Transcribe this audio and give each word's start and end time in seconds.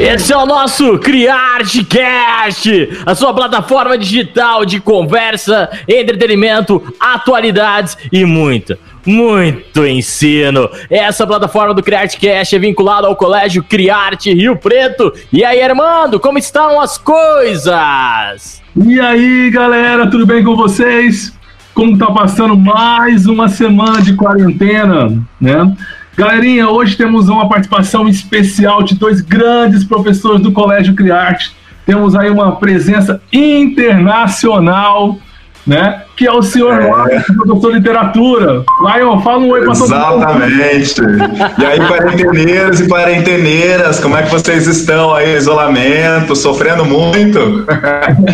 Esse 0.00 0.32
é 0.32 0.36
o 0.36 0.46
nosso 0.46 0.98
CriArteCast, 0.98 2.88
a 3.04 3.14
sua 3.14 3.34
plataforma 3.34 3.98
digital 3.98 4.64
de 4.64 4.80
conversa, 4.80 5.68
entretenimento, 5.86 6.82
atualidades 6.98 7.98
e 8.10 8.24
muita, 8.24 8.78
muito 9.04 9.86
ensino. 9.86 10.70
Essa 10.88 11.26
plataforma 11.26 11.74
do 11.74 11.82
CriArteCast 11.82 12.56
é 12.56 12.58
vinculada 12.58 13.08
ao 13.08 13.14
Colégio 13.14 13.62
Criarte 13.62 14.32
Rio 14.32 14.56
Preto. 14.56 15.12
E 15.30 15.44
aí, 15.44 15.62
Armando, 15.62 16.18
como 16.18 16.38
estão 16.38 16.80
as 16.80 16.96
coisas? 16.96 18.62
E 18.74 18.98
aí, 18.98 19.50
galera, 19.50 20.10
tudo 20.10 20.24
bem 20.24 20.42
com 20.42 20.56
vocês? 20.56 21.30
Como 21.74 21.98
tá 21.98 22.06
passando 22.06 22.56
mais 22.56 23.26
uma 23.26 23.50
semana 23.50 24.00
de 24.00 24.14
quarentena, 24.14 25.12
né? 25.38 25.70
Galerinha, 26.16 26.68
hoje 26.68 26.96
temos 26.96 27.28
uma 27.28 27.48
participação 27.48 28.08
especial 28.08 28.82
de 28.82 28.94
dois 28.94 29.20
grandes 29.20 29.84
professores 29.84 30.42
do 30.42 30.52
Colégio 30.52 30.94
Criarte. 30.94 31.54
Temos 31.86 32.14
aí 32.14 32.28
uma 32.28 32.56
presença 32.56 33.22
internacional, 33.32 35.18
né? 35.66 36.02
Que 36.20 36.26
é 36.26 36.32
o 36.32 36.42
senhor 36.42 36.74
é. 36.74 36.86
professor 37.46 37.72
de 37.72 37.78
literatura. 37.78 38.62
Lion, 38.82 39.22
fala 39.22 39.38
um 39.38 39.48
oi 39.48 39.64
para 39.64 39.72
todo 39.72 39.88
mundo. 39.88 40.16
Exatamente. 40.18 41.00
E 41.58 41.64
aí, 41.64 41.78
quarenteneiros 41.80 42.80
e 42.80 42.86
quarenteneiras, 42.86 44.00
como 44.00 44.14
é 44.18 44.24
que 44.24 44.30
vocês 44.30 44.66
estão 44.66 45.14
aí? 45.14 45.34
Isolamento, 45.34 46.36
sofrendo 46.36 46.84
muito? 46.84 47.64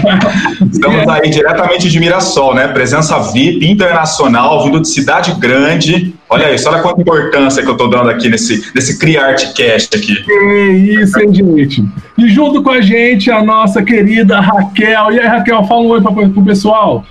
Estamos 0.68 1.06
aí 1.06 1.30
diretamente 1.30 1.88
de 1.88 2.00
Mirassol, 2.00 2.56
né? 2.56 2.66
Presença 2.66 3.20
VIP 3.32 3.70
internacional, 3.70 4.64
vindo 4.64 4.80
de 4.80 4.88
cidade 4.88 5.30
grande. 5.38 6.12
Olha 6.28 6.52
isso, 6.52 6.68
olha 6.68 6.82
quanta 6.82 7.02
importância 7.02 7.62
que 7.62 7.68
eu 7.68 7.74
estou 7.74 7.88
dando 7.88 8.10
aqui 8.10 8.28
nesse, 8.28 8.68
nesse 8.74 8.98
CriArtCast 8.98 9.96
aqui. 9.96 10.24
Que 10.24 11.00
isso, 11.00 11.20
hein, 11.20 11.32
gente? 11.32 11.84
E 12.18 12.28
junto 12.30 12.64
com 12.64 12.70
a 12.70 12.80
gente, 12.80 13.30
a 13.30 13.44
nossa 13.44 13.80
querida 13.80 14.40
Raquel. 14.40 15.12
E 15.12 15.20
aí, 15.20 15.26
Raquel, 15.28 15.62
fala 15.68 15.82
um 15.82 15.90
oi 15.90 16.00
para 16.00 16.10
o 16.10 16.44
pessoal. 16.44 17.04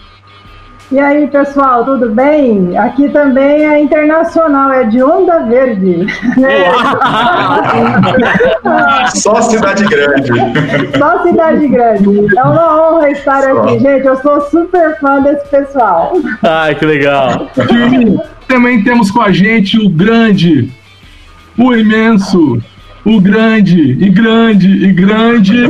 E 0.91 0.99
aí, 0.99 1.25
pessoal, 1.27 1.83
tudo 1.83 2.11
bem? 2.11 2.77
Aqui 2.77 3.09
também 3.09 3.65
é 3.65 3.79
internacional, 3.79 4.71
é 4.71 4.83
de 4.83 5.01
Onda 5.01 5.43
Verde. 5.45 6.05
Só 9.15 9.41
cidade 9.41 9.83
grande. 9.85 10.31
Só 10.95 11.23
cidade 11.23 11.67
grande. 11.67 12.37
É 12.37 12.43
uma 12.43 12.91
honra 12.91 13.09
estar 13.09 13.41
Só. 13.41 13.63
aqui, 13.63 13.79
gente. 13.79 14.05
Eu 14.05 14.21
sou 14.21 14.39
super 14.41 14.99
fã 14.99 15.21
desse 15.21 15.49
pessoal. 15.49 16.13
Ai, 16.43 16.75
que 16.75 16.85
legal. 16.85 17.49
E 17.57 18.19
também 18.47 18.83
temos 18.83 19.09
com 19.09 19.21
a 19.21 19.31
gente 19.31 19.79
o 19.79 19.89
grande, 19.89 20.69
o 21.57 21.73
imenso, 21.73 22.61
o 23.05 23.21
grande, 23.21 23.79
e 23.79 24.09
grande, 24.09 24.67
e 24.67 24.91
grande, 24.91 25.67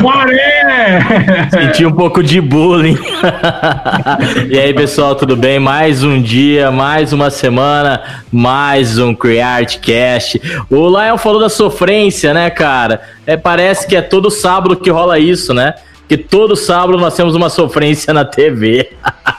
Guaré! 0.00 1.48
Senti 1.50 1.84
um 1.84 1.90
pouco 1.90 2.22
de 2.22 2.40
bullying. 2.40 2.96
e 4.48 4.56
aí, 4.56 4.72
pessoal, 4.72 5.16
tudo 5.16 5.36
bem? 5.36 5.58
Mais 5.58 6.04
um 6.04 6.22
dia, 6.22 6.70
mais 6.70 7.12
uma 7.12 7.28
semana, 7.28 8.00
mais 8.30 8.98
um 8.98 9.12
CreArtCast. 9.14 10.40
O 10.70 10.88
Lion 10.88 11.18
falou 11.18 11.40
da 11.40 11.48
sofrência, 11.48 12.32
né, 12.32 12.50
cara? 12.50 13.00
É, 13.26 13.36
parece 13.36 13.88
que 13.88 13.96
é 13.96 14.00
todo 14.00 14.30
sábado 14.30 14.76
que 14.76 14.88
rola 14.88 15.18
isso, 15.18 15.52
né? 15.52 15.74
Que 16.08 16.16
todo 16.16 16.54
sábado 16.54 16.98
nós 16.98 17.16
temos 17.16 17.34
uma 17.34 17.48
sofrência 17.48 18.14
na 18.14 18.24
TV. 18.24 18.92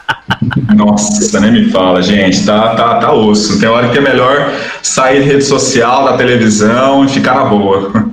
Nossa, 0.75 1.39
nem 1.39 1.51
me 1.51 1.69
fala, 1.69 2.01
gente, 2.01 2.45
tá, 2.45 2.75
tá, 2.75 2.95
tá 2.95 3.13
osso. 3.13 3.59
Tem 3.59 3.69
hora 3.69 3.89
que 3.89 3.97
é 3.97 4.01
melhor 4.01 4.51
sair 4.81 5.23
de 5.23 5.29
rede 5.29 5.43
social, 5.43 6.05
da 6.05 6.17
televisão 6.17 7.05
e 7.05 7.09
ficar 7.09 7.35
na 7.35 7.45
boa. 7.45 8.09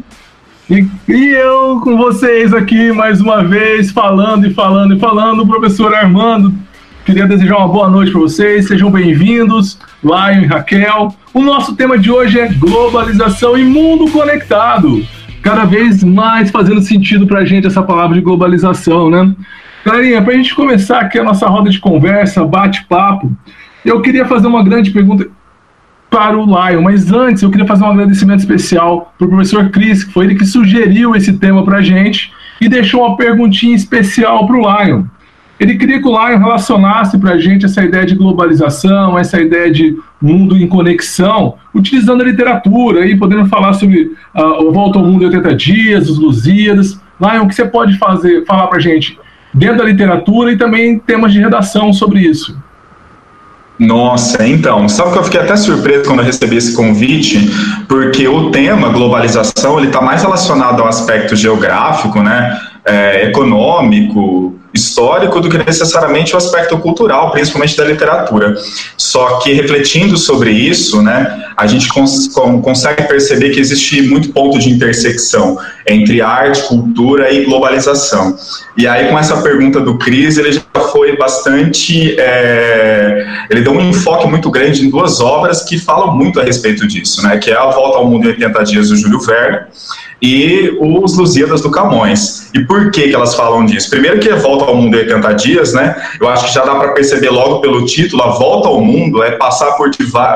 E, 0.71 0.87
e, 1.09 1.31
eu 1.31 1.81
com 1.83 1.97
vocês 1.97 2.55
aqui 2.55 2.91
mais 2.91 3.21
uma 3.21 3.45
vez, 3.45 3.91
falando 3.91 4.47
e 4.47 4.55
falando 4.55 4.97
e 4.97 4.99
falando, 4.99 5.47
professor 5.47 5.95
Armando. 5.95 6.55
Queria 7.05 7.27
desejar 7.27 7.59
uma 7.59 7.69
boa 7.69 7.91
noite 7.91 8.13
para 8.13 8.21
vocês, 8.23 8.67
sejam 8.67 8.91
bem-vindos, 8.91 9.79
Lion 10.03 10.43
e 10.43 10.47
Raquel. 10.47 11.15
O 11.35 11.43
nosso 11.43 11.77
tema 11.77 11.99
de 11.99 12.11
hoje 12.11 12.41
é 12.41 12.49
globalização 12.49 13.59
e 13.59 13.63
mundo 13.65 14.11
conectado. 14.11 15.05
Cada 15.43 15.67
vez 15.67 16.03
mais 16.03 16.51
fazendo 16.51 16.81
sentido 16.81 17.27
para 17.27 17.41
a 17.41 17.45
gente 17.45 17.67
essa 17.67 17.83
palavra 17.83 18.17
de 18.17 18.23
globalização, 18.23 19.11
né? 19.11 19.35
Galerinha, 19.85 20.23
para 20.23 20.33
a 20.33 20.37
gente 20.37 20.55
começar 20.55 21.01
aqui 21.01 21.19
a 21.19 21.23
nossa 21.23 21.47
roda 21.47 21.69
de 21.69 21.79
conversa, 21.79 22.43
bate-papo, 22.43 23.31
eu 23.85 24.01
queria 24.01 24.25
fazer 24.25 24.47
uma 24.47 24.65
grande 24.65 24.91
pergunta 24.91 25.29
para 26.09 26.39
o 26.39 26.47
Lion, 26.47 26.81
mas 26.81 27.13
antes 27.13 27.43
eu 27.43 27.51
queria 27.51 27.67
fazer 27.67 27.85
um 27.85 27.91
agradecimento 27.91 28.41
especial 28.41 29.13
para 29.19 29.27
o 29.27 29.29
professor 29.29 29.69
Cris, 29.69 30.03
que 30.03 30.11
foi 30.11 30.25
ele 30.25 30.37
que 30.37 30.47
sugeriu 30.47 31.15
esse 31.15 31.35
tema 31.35 31.63
para 31.67 31.79
a 31.79 31.83
gente 31.83 32.33
e 32.63 32.67
deixou 32.67 33.07
uma 33.07 33.15
perguntinha 33.15 33.77
especial 33.77 34.47
para 34.47 34.57
o 34.57 34.61
Lion. 34.61 35.05
Ele 35.61 35.77
queria 35.77 36.01
que 36.01 36.09
o 36.09 36.13
Lion 36.13 36.39
relacionasse 36.39 37.19
para 37.19 37.33
a 37.33 37.39
gente 37.39 37.67
essa 37.67 37.85
ideia 37.85 38.07
de 38.07 38.15
globalização, 38.15 39.19
essa 39.19 39.39
ideia 39.39 39.71
de 39.71 39.99
mundo 40.19 40.57
em 40.57 40.67
conexão, 40.67 41.57
utilizando 41.75 42.23
a 42.23 42.25
literatura 42.25 43.07
e 43.07 43.19
podendo 43.19 43.47
falar 43.49 43.75
sobre 43.75 44.13
uh, 44.35 44.67
o 44.67 44.73
Volta 44.73 44.99
ao 44.99 45.05
Mundo 45.05 45.25
em 45.25 45.27
80 45.27 45.55
Dias, 45.55 46.09
os 46.09 46.19
Lusíadas. 46.19 46.99
Lion, 47.21 47.43
o 47.43 47.49
que 47.49 47.55
você 47.55 47.67
pode 47.67 47.99
fazer, 47.99 48.47
falar 48.47 48.67
para 48.69 48.79
a 48.79 48.81
gente 48.81 49.23
dentro 49.55 49.79
da 49.79 49.85
literatura 49.85 50.53
e 50.53 50.59
também 50.59 50.99
temas 50.99 51.33
de 51.33 51.41
redação 51.41 51.93
sobre 51.93 52.21
isso. 52.21 52.57
Nossa, 53.79 54.47
então, 54.47 54.89
sabe 54.89 55.13
que 55.13 55.19
eu 55.19 55.25
fiquei 55.25 55.41
até 55.41 55.57
surpreso 55.57 56.05
quando 56.05 56.21
eu 56.21 56.25
recebi 56.25 56.57
esse 56.57 56.75
convite, 56.75 57.51
porque 57.89 58.29
o 58.29 58.51
tema 58.51 58.91
globalização 58.91 59.79
ele 59.79 59.89
está 59.89 60.01
mais 60.01 60.23
relacionado 60.23 60.81
ao 60.81 60.87
aspecto 60.89 61.35
geográfico, 61.35 62.23
né, 62.23 62.57
é, 62.85 63.27
econômico, 63.27 64.54
histórico 64.75 65.41
do 65.41 65.49
que 65.49 65.57
necessariamente 65.57 66.35
o 66.35 66.37
aspecto 66.37 66.77
cultural, 66.79 67.31
principalmente 67.31 67.77
da 67.77 67.85
literatura. 67.85 68.55
Só 68.97 69.39
que 69.39 69.53
refletindo 69.53 70.17
sobre 70.19 70.51
isso, 70.51 71.01
né, 71.01 71.45
a 71.57 71.67
gente 71.67 71.89
cons 71.89 72.29
consegue 72.63 73.05
perceber 73.05 73.51
que 73.51 73.61
existe 73.61 74.03
muito 74.03 74.31
ponto 74.31 74.59
de 74.59 74.69
intersecção 74.69 75.57
entre 75.87 76.21
arte, 76.21 76.63
cultura 76.63 77.33
e 77.33 77.45
globalização. 77.45 78.37
E 78.77 78.89
aí, 78.89 79.09
com 79.09 79.19
essa 79.19 79.41
pergunta 79.43 79.81
do 79.81 79.97
Cris, 79.97 80.37
ele 80.39 80.53
já 80.53 80.63
foi 80.91 81.17
bastante. 81.17 82.19
É, 82.19 83.27
ele 83.51 83.61
deu 83.61 83.73
um 83.73 83.91
enfoque 83.91 84.27
muito 84.27 84.51
grande 84.51 84.85
em 84.85 84.91
duas 84.91 85.21
obras 85.21 85.63
que 85.63 85.79
falam 85.79 86.17
muito 86.17 86.41
a 86.41 86.43
respeito 86.43 86.87
disso, 86.89 87.23
né? 87.23 87.39
Que 87.39 87.51
é 87.51 87.57
A 87.57 87.67
Volta 87.67 87.99
ao 87.99 88.09
Mundo 88.09 88.25
em 88.25 88.29
80 88.31 88.65
Dias 88.65 88.89
do 88.89 88.97
Júlio 88.97 89.21
Verne 89.21 89.61
e 90.21 90.77
os 90.81 91.17
Lusíadas 91.17 91.61
do 91.61 91.71
Camões. 91.71 92.51
E 92.55 92.61
por 92.61 92.91
que, 92.91 93.09
que 93.09 93.15
elas 93.15 93.35
falam 93.35 93.65
disso? 93.67 93.91
Primeiro 93.91 94.21
que 94.21 94.31
a 94.31 94.37
Volta 94.37 94.65
ao 94.65 94.77
Mundo 94.77 94.97
em 94.97 95.01
80 95.01 95.35
Dias, 95.35 95.73
né? 95.73 95.95
Eu 96.21 96.29
acho 96.29 96.47
que 96.47 96.55
já 96.55 96.65
dá 96.65 96.75
para 96.77 96.93
perceber 96.93 97.31
logo 97.31 97.61
pelo 97.61 97.85
título, 97.85 98.23
a 98.23 98.31
Volta 98.31 98.69
ao 98.69 98.81
Mundo 98.81 99.23
é 99.23 99.33
passar 99.33 99.73
por, 99.73 99.91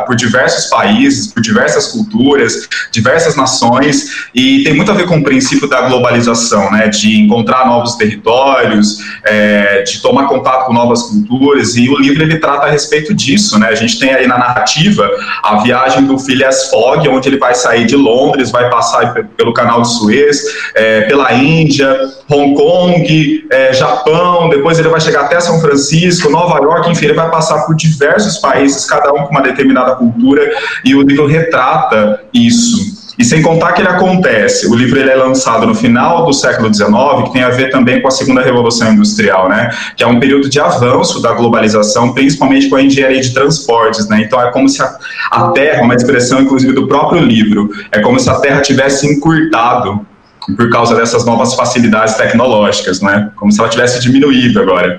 por 0.06 0.16
diversos 0.16 0.66
países, 0.66 1.28
por 1.28 1.40
diversas 1.40 1.88
culturas, 1.88 2.68
diversas 2.90 3.36
nações, 3.36 4.28
e 4.34 4.64
tem 4.64 4.74
muito 4.74 4.90
a 4.90 4.94
ver 4.94 5.06
com 5.06 5.18
o 5.18 5.22
princípio 5.22 5.68
da 5.68 5.82
globalização, 5.82 6.70
né? 6.70 6.88
De 6.88 7.20
encontrar 7.20 7.66
novos 7.66 7.94
territórios, 7.94 8.98
é, 9.24 9.82
de 9.82 10.02
tomar 10.02 10.26
contato 10.26 10.66
com 10.66 10.72
novas 10.72 11.02
culturas, 11.02 11.76
e 11.76 11.88
o 11.88 11.96
livro 11.96 12.22
ele 12.22 12.38
trata 12.38 12.66
a 12.66 12.70
respeito 12.70 13.14
disso, 13.14 13.58
né? 13.58 13.68
A 13.68 13.74
gente 13.74 13.98
tem 13.98 14.12
aí 14.12 14.26
na 14.26 14.38
narrativa 14.38 15.08
a 15.42 15.56
viagem 15.62 16.04
do 16.04 16.18
Phileas 16.18 16.68
Fogg, 16.68 17.08
onde 17.08 17.28
ele 17.28 17.38
vai 17.38 17.54
sair 17.54 17.86
de 17.86 17.96
Londres, 17.96 18.50
vai 18.50 18.68
passar 18.68 19.14
pelo 19.36 19.52
canal 19.68 19.82
de 19.82 19.88
Suez, 19.88 20.42
é, 20.74 21.02
pela 21.02 21.32
Índia, 21.34 21.94
Hong 22.30 22.54
Kong, 22.54 23.46
é, 23.52 23.72
Japão, 23.74 24.48
depois 24.48 24.78
ele 24.78 24.88
vai 24.88 25.00
chegar 25.00 25.22
até 25.22 25.38
São 25.40 25.60
Francisco, 25.60 26.30
Nova 26.30 26.58
York, 26.58 26.90
enfim, 26.90 27.06
ele 27.06 27.14
vai 27.14 27.30
passar 27.30 27.66
por 27.66 27.76
diversos 27.76 28.38
países, 28.38 28.86
cada 28.86 29.12
um 29.12 29.26
com 29.26 29.30
uma 29.30 29.42
determinada 29.42 29.96
cultura, 29.96 30.50
e 30.84 30.94
o 30.94 31.02
livro 31.02 31.26
retrata 31.26 32.22
isso. 32.32 32.97
E 33.18 33.24
sem 33.24 33.42
contar 33.42 33.72
que 33.72 33.80
ele 33.80 33.88
acontece, 33.88 34.68
o 34.68 34.74
livro 34.76 34.98
ele 35.00 35.10
é 35.10 35.16
lançado 35.16 35.66
no 35.66 35.74
final 35.74 36.24
do 36.24 36.32
século 36.32 36.72
XIX, 36.72 36.90
que 37.24 37.32
tem 37.32 37.42
a 37.42 37.50
ver 37.50 37.68
também 37.70 38.00
com 38.00 38.06
a 38.06 38.12
segunda 38.12 38.42
revolução 38.42 38.92
industrial, 38.92 39.48
né? 39.48 39.70
Que 39.96 40.04
é 40.04 40.06
um 40.06 40.20
período 40.20 40.48
de 40.48 40.60
avanço 40.60 41.20
da 41.20 41.32
globalização, 41.32 42.12
principalmente 42.12 42.68
com 42.68 42.76
a 42.76 42.82
engenharia 42.82 43.20
de 43.20 43.34
transportes, 43.34 44.08
né? 44.08 44.22
Então 44.22 44.40
é 44.40 44.52
como 44.52 44.68
se 44.68 44.80
a, 44.80 44.96
a 45.32 45.48
Terra, 45.48 45.82
uma 45.82 45.96
expressão 45.96 46.40
inclusive 46.40 46.72
do 46.72 46.86
próprio 46.86 47.20
livro, 47.20 47.70
é 47.90 48.00
como 48.00 48.20
se 48.20 48.30
a 48.30 48.36
Terra 48.36 48.60
tivesse 48.60 49.06
encurtado 49.06 50.06
por 50.56 50.70
causa 50.70 50.94
dessas 50.94 51.24
novas 51.24 51.54
facilidades 51.54 52.14
tecnológicas, 52.14 53.00
né? 53.00 53.30
Como 53.36 53.52
se 53.52 53.60
ela 53.60 53.68
tivesse 53.68 54.00
diminuído 54.00 54.60
agora. 54.60 54.98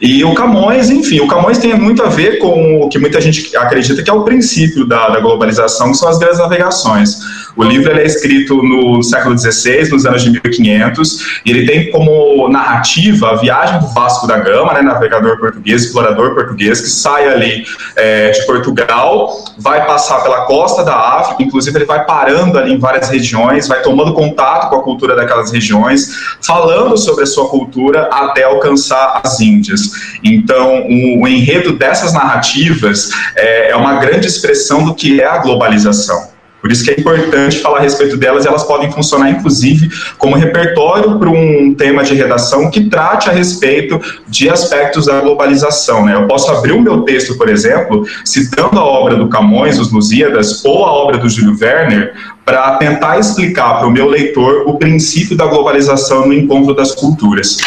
E 0.00 0.22
o 0.24 0.34
Camões, 0.34 0.90
enfim, 0.90 1.20
o 1.20 1.26
Camões 1.26 1.58
tem 1.58 1.74
muito 1.78 2.02
a 2.02 2.08
ver 2.08 2.38
com 2.38 2.82
o 2.82 2.88
que 2.88 2.98
muita 2.98 3.20
gente 3.20 3.56
acredita 3.56 4.02
que 4.02 4.10
é 4.10 4.12
o 4.12 4.24
princípio 4.24 4.84
da, 4.86 5.08
da 5.08 5.20
globalização, 5.20 5.92
que 5.92 5.96
são 5.96 6.08
as 6.08 6.18
grandes 6.18 6.38
navegações. 6.38 7.18
O 7.56 7.64
livro 7.64 7.92
é 7.92 8.04
escrito 8.04 8.62
no 8.62 9.02
século 9.02 9.36
XVI, 9.38 9.90
nos 9.90 10.06
anos 10.06 10.22
de 10.22 10.30
1500, 10.30 11.40
e 11.44 11.50
ele 11.50 11.66
tem 11.66 11.90
como 11.90 12.48
narrativa 12.48 13.30
a 13.30 13.36
viagem 13.36 13.80
do 13.80 13.88
Vasco 13.88 14.26
da 14.26 14.38
Gama, 14.38 14.72
né, 14.74 14.82
navegador 14.82 15.38
português, 15.38 15.84
explorador 15.84 16.34
português, 16.34 16.80
que 16.80 16.88
sai 16.88 17.28
ali 17.28 17.64
é, 17.96 18.30
de 18.30 18.46
Portugal, 18.46 19.32
vai 19.58 19.84
passar 19.86 20.20
pela 20.22 20.42
costa 20.42 20.84
da 20.84 20.94
África, 20.94 21.42
inclusive 21.42 21.76
ele 21.76 21.84
vai 21.84 22.04
parando 22.04 22.58
ali 22.58 22.72
em 22.72 22.78
várias 22.78 23.08
regiões, 23.08 23.68
vai 23.68 23.82
tomando 23.82 24.14
contato 24.14 24.68
com 24.70 24.76
a 24.76 24.82
cultura 24.82 25.16
daquelas 25.16 25.50
regiões, 25.50 26.10
falando 26.40 26.96
sobre 26.96 27.24
a 27.24 27.26
sua 27.26 27.48
cultura 27.48 28.08
até 28.12 28.44
alcançar 28.44 29.20
as 29.22 29.40
Índias. 29.40 29.90
Então, 30.22 30.82
o, 30.82 31.22
o 31.22 31.28
enredo 31.28 31.72
dessas 31.72 32.12
narrativas 32.12 33.10
é, 33.36 33.70
é 33.70 33.76
uma 33.76 33.94
grande 33.94 34.26
expressão 34.26 34.84
do 34.84 34.94
que 34.94 35.20
é 35.20 35.26
a 35.26 35.38
globalização. 35.38 36.29
Por 36.60 36.70
isso 36.70 36.84
que 36.84 36.90
é 36.90 37.00
importante 37.00 37.60
falar 37.60 37.78
a 37.78 37.82
respeito 37.82 38.16
delas, 38.16 38.44
elas 38.44 38.64
podem 38.64 38.90
funcionar, 38.92 39.30
inclusive, 39.30 39.88
como 40.18 40.36
repertório 40.36 41.18
para 41.18 41.30
um 41.30 41.74
tema 41.74 42.04
de 42.04 42.14
redação 42.14 42.70
que 42.70 42.84
trate 42.84 43.30
a 43.30 43.32
respeito 43.32 43.98
de 44.28 44.48
aspectos 44.50 45.06
da 45.06 45.20
globalização. 45.20 46.04
Né? 46.04 46.14
Eu 46.14 46.26
posso 46.26 46.50
abrir 46.50 46.72
o 46.72 46.80
meu 46.80 47.00
texto, 47.02 47.36
por 47.38 47.48
exemplo, 47.48 48.06
citando 48.24 48.78
a 48.78 48.84
obra 48.84 49.16
do 49.16 49.28
Camões, 49.28 49.78
Os 49.78 49.90
Lusíadas, 49.90 50.64
ou 50.64 50.84
a 50.84 50.92
obra 50.92 51.16
do 51.16 51.28
Júlio 51.28 51.56
Werner, 51.60 52.12
para 52.44 52.76
tentar 52.76 53.18
explicar 53.18 53.78
para 53.78 53.86
o 53.86 53.90
meu 53.90 54.08
leitor 54.08 54.64
o 54.66 54.76
princípio 54.76 55.36
da 55.36 55.46
globalização 55.46 56.26
no 56.26 56.34
encontro 56.34 56.74
das 56.74 56.94
culturas. 56.94 57.58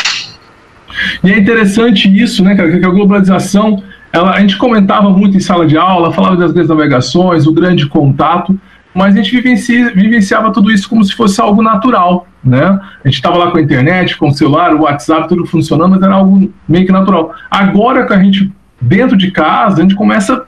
E 1.23 1.31
é 1.31 1.39
interessante 1.39 2.07
isso, 2.07 2.43
né, 2.43 2.55
cara, 2.55 2.77
que 2.77 2.85
a 2.85 2.89
globalização, 2.89 3.81
ela, 4.11 4.31
a 4.31 4.39
gente 4.39 4.57
comentava 4.57 5.09
muito 5.09 5.35
em 5.35 5.39
sala 5.39 5.65
de 5.65 5.77
aula, 5.77 6.11
falava 6.11 6.35
das 6.35 6.51
grandes 6.51 6.69
navegações, 6.69 7.47
o 7.47 7.53
grande 7.53 7.87
contato, 7.87 8.57
mas 8.93 9.13
a 9.13 9.17
gente 9.17 9.31
vivencia, 9.31 9.91
vivenciava 9.93 10.51
tudo 10.51 10.71
isso 10.71 10.87
como 10.87 11.03
se 11.03 11.15
fosse 11.15 11.41
algo 11.41 11.61
natural, 11.61 12.27
né? 12.43 12.79
A 13.03 13.07
gente 13.07 13.15
estava 13.15 13.37
lá 13.37 13.51
com 13.51 13.57
a 13.57 13.61
internet, 13.61 14.17
com 14.17 14.27
o 14.27 14.33
celular, 14.33 14.73
o 14.73 14.81
WhatsApp, 14.81 15.27
tudo 15.27 15.45
funcionando, 15.45 15.91
mas 15.91 16.01
era 16.01 16.15
algo 16.15 16.51
meio 16.67 16.85
que 16.85 16.91
natural. 16.91 17.33
Agora 17.49 18.05
que 18.05 18.13
a 18.13 18.21
gente, 18.21 18.51
dentro 18.79 19.17
de 19.17 19.31
casa, 19.31 19.79
a 19.79 19.81
gente 19.81 19.95
começa 19.95 20.35
a 20.35 20.43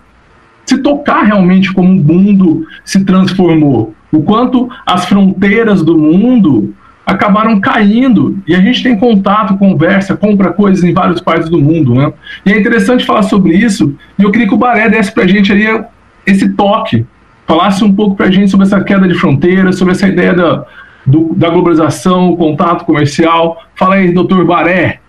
se 0.66 0.78
tocar 0.80 1.24
realmente 1.24 1.74
como 1.74 1.90
o 1.90 2.04
mundo 2.04 2.68
se 2.84 3.04
transformou. 3.04 3.94
O 4.12 4.24
quanto 4.24 4.70
as 4.86 5.06
fronteiras 5.06 5.84
do 5.84 5.98
mundo 5.98 6.74
acabaram 7.06 7.60
caindo 7.60 8.40
e 8.48 8.56
a 8.56 8.60
gente 8.60 8.82
tem 8.82 8.98
contato, 8.98 9.58
conversa, 9.58 10.18
compra 10.18 10.52
coisas 10.52 10.84
em 10.84 10.94
vários 10.94 11.22
países 11.22 11.50
do 11.50 11.62
mundo, 11.62 11.94
né? 11.94 12.12
E 12.46 12.52
é 12.52 12.60
interessante 12.60 13.06
falar 13.06 13.24
sobre 13.24 13.56
isso 13.56 13.96
e 14.18 14.24
eu 14.24 14.32
queria 14.32 14.48
que 14.48 14.54
o 14.54 14.58
Baré 14.58 14.90
desse 14.90 15.12
para 15.12 15.24
a 15.24 15.28
gente 15.28 15.52
aí 15.52 15.84
esse 16.26 16.50
toque, 16.50 17.06
falasse 17.48 17.84
um 17.84 17.94
pouco 17.94 18.16
para 18.16 18.28
a 18.28 18.32
gente 18.32 18.50
sobre 18.50 18.66
essa 18.66 18.84
queda 18.84 19.08
de 19.08 19.14
fronteiras, 19.14 19.78
sobre 19.78 19.94
essa 19.94 20.08
ideia 20.08 20.34
da, 20.34 20.66
do, 21.06 21.34
da 21.36 21.50
globalização, 21.50 22.30
o 22.30 22.38
contato 22.38 22.86
comercial. 22.86 23.62
Fala 23.76 23.96
aí, 23.96 24.12
doutor 24.12 24.44
Baré. 24.46 25.00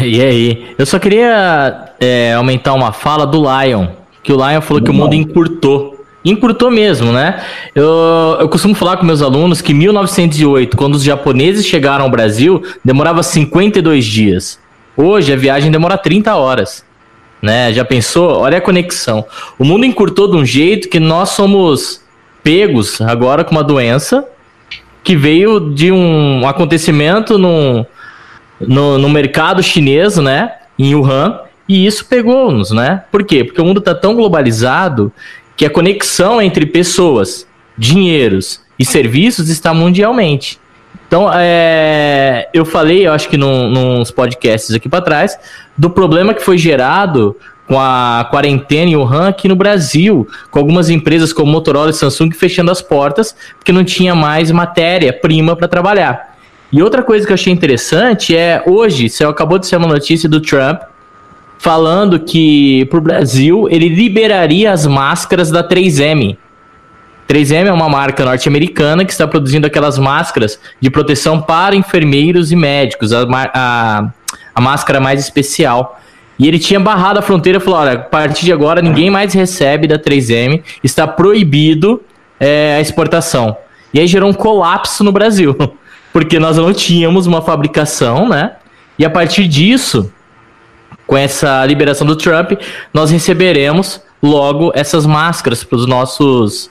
E 0.00 0.20
aí? 0.20 0.74
Eu 0.78 0.86
só 0.86 0.98
queria 0.98 1.92
é, 2.00 2.34
aumentar 2.34 2.74
uma 2.74 2.92
fala 2.92 3.26
do 3.26 3.38
Lion, 3.42 3.88
que 4.22 4.32
o 4.32 4.36
Lion 4.36 4.60
falou 4.60 4.82
que 4.82 4.90
o 4.90 4.94
mundo 4.94 5.14
encurtou. 5.14 5.96
Encurtou 6.24 6.70
mesmo, 6.70 7.12
né? 7.12 7.40
Eu, 7.74 8.36
eu 8.40 8.48
costumo 8.48 8.74
falar 8.74 8.96
com 8.96 9.06
meus 9.06 9.22
alunos 9.22 9.62
que 9.62 9.72
1908, 9.72 10.76
quando 10.76 10.94
os 10.94 11.02
japoneses 11.02 11.64
chegaram 11.64 12.04
ao 12.04 12.10
Brasil, 12.10 12.62
demorava 12.84 13.22
52 13.22 14.04
dias. 14.04 14.58
Hoje 14.96 15.32
a 15.32 15.36
viagem 15.36 15.70
demora 15.70 15.96
30 15.96 16.34
horas. 16.34 16.84
Né? 17.40 17.72
Já 17.72 17.84
pensou? 17.84 18.38
Olha 18.38 18.58
a 18.58 18.60
conexão. 18.60 19.24
O 19.58 19.64
mundo 19.64 19.84
encurtou 19.84 20.30
de 20.30 20.36
um 20.36 20.44
jeito 20.44 20.88
que 20.88 20.98
nós 20.98 21.30
somos 21.30 22.02
pegos 22.42 23.00
agora 23.00 23.44
com 23.44 23.52
uma 23.52 23.62
doença 23.64 24.26
que 25.04 25.16
veio 25.16 25.72
de 25.72 25.90
um 25.90 26.46
acontecimento 26.46 27.38
no, 27.38 27.86
no, 28.60 28.98
no 28.98 29.08
mercado 29.08 29.62
chinês, 29.62 30.16
né? 30.16 30.52
Em 30.78 30.94
Wuhan, 30.94 31.40
e 31.68 31.86
isso 31.86 32.04
pegou-nos, 32.06 32.70
né? 32.70 33.04
Por 33.10 33.24
quê? 33.24 33.44
Porque 33.44 33.60
o 33.60 33.64
mundo 33.64 33.78
está 33.78 33.94
tão 33.94 34.14
globalizado 34.14 35.12
que 35.56 35.64
a 35.64 35.70
conexão 35.70 36.40
entre 36.40 36.66
pessoas, 36.66 37.46
dinheiros 37.76 38.60
e 38.78 38.84
serviços 38.84 39.48
está 39.48 39.74
mundialmente. 39.74 40.58
Então, 41.06 41.30
é, 41.32 42.48
eu 42.52 42.64
falei, 42.64 43.06
eu 43.06 43.12
acho 43.12 43.28
que 43.28 43.36
num, 43.36 43.70
nos 43.70 44.10
podcasts 44.10 44.74
aqui 44.74 44.88
para 44.88 45.00
trás, 45.00 45.38
do 45.78 45.88
problema 45.88 46.34
que 46.34 46.42
foi 46.42 46.58
gerado 46.58 47.36
com 47.68 47.78
a 47.78 48.26
quarentena 48.30 48.90
em 48.90 48.96
Wuhan 48.96 49.28
aqui 49.28 49.46
no 49.46 49.54
Brasil, 49.54 50.26
com 50.50 50.58
algumas 50.58 50.88
empresas 50.88 51.32
como 51.32 51.52
Motorola 51.52 51.90
e 51.90 51.94
Samsung 51.94 52.32
fechando 52.32 52.70
as 52.70 52.82
portas, 52.82 53.36
porque 53.56 53.72
não 53.72 53.84
tinha 53.84 54.14
mais 54.14 54.50
matéria-prima 54.50 55.54
para 55.54 55.68
trabalhar. 55.68 56.36
E 56.72 56.82
outra 56.82 57.02
coisa 57.02 57.26
que 57.26 57.32
eu 57.32 57.34
achei 57.34 57.52
interessante 57.52 58.34
é, 58.34 58.62
hoje, 58.66 59.08
você 59.08 59.24
acabou 59.24 59.58
de 59.58 59.66
ser 59.66 59.76
uma 59.76 59.86
notícia 59.86 60.28
do 60.28 60.40
Trump, 60.40 60.80
falando 61.58 62.18
que 62.20 62.86
para 62.86 62.98
o 62.98 63.02
Brasil 63.02 63.68
ele 63.70 63.88
liberaria 63.88 64.72
as 64.72 64.86
máscaras 64.86 65.50
da 65.50 65.66
3M. 65.66 66.36
3M 67.28 67.66
é 67.66 67.72
uma 67.72 67.88
marca 67.88 68.24
norte-americana 68.24 69.04
que 69.04 69.12
está 69.12 69.28
produzindo 69.28 69.66
aquelas 69.66 69.98
máscaras 69.98 70.58
de 70.80 70.88
proteção 70.88 71.42
para 71.42 71.76
enfermeiros 71.76 72.50
e 72.50 72.56
médicos, 72.56 73.12
a, 73.12 73.26
a, 73.54 74.08
a 74.58 74.60
máscara 74.60 74.98
mais 74.98 75.20
especial. 75.20 76.00
E 76.36 76.48
ele 76.48 76.58
tinha 76.58 76.80
barrado 76.80 77.20
a 77.20 77.22
fronteira 77.22 77.58
e 77.58 77.60
falou: 77.60 77.78
olha, 77.78 77.92
a 77.92 77.98
partir 77.98 78.44
de 78.44 78.52
agora 78.52 78.82
ninguém 78.82 79.08
mais 79.08 79.32
recebe 79.32 79.86
da 79.86 79.98
3M, 79.98 80.62
está 80.82 81.06
proibido 81.06 82.02
é, 82.40 82.74
a 82.76 82.80
exportação. 82.80 83.56
E 83.94 84.00
aí 84.00 84.06
gerou 84.08 84.28
um 84.28 84.34
colapso 84.34 85.04
no 85.04 85.12
Brasil, 85.12 85.56
porque 86.12 86.40
nós 86.40 86.56
não 86.56 86.72
tínhamos 86.72 87.26
uma 87.26 87.40
fabricação, 87.40 88.28
né? 88.28 88.56
E 88.98 89.04
a 89.04 89.10
partir 89.10 89.46
disso, 89.46 90.12
com 91.06 91.16
essa 91.16 91.64
liberação 91.64 92.04
do 92.04 92.16
Trump, 92.16 92.52
nós 92.92 93.12
receberemos 93.12 94.02
logo 94.20 94.72
essas 94.74 95.06
máscaras 95.06 95.62
para 95.62 95.76
os 95.76 95.86
nossos 95.86 96.68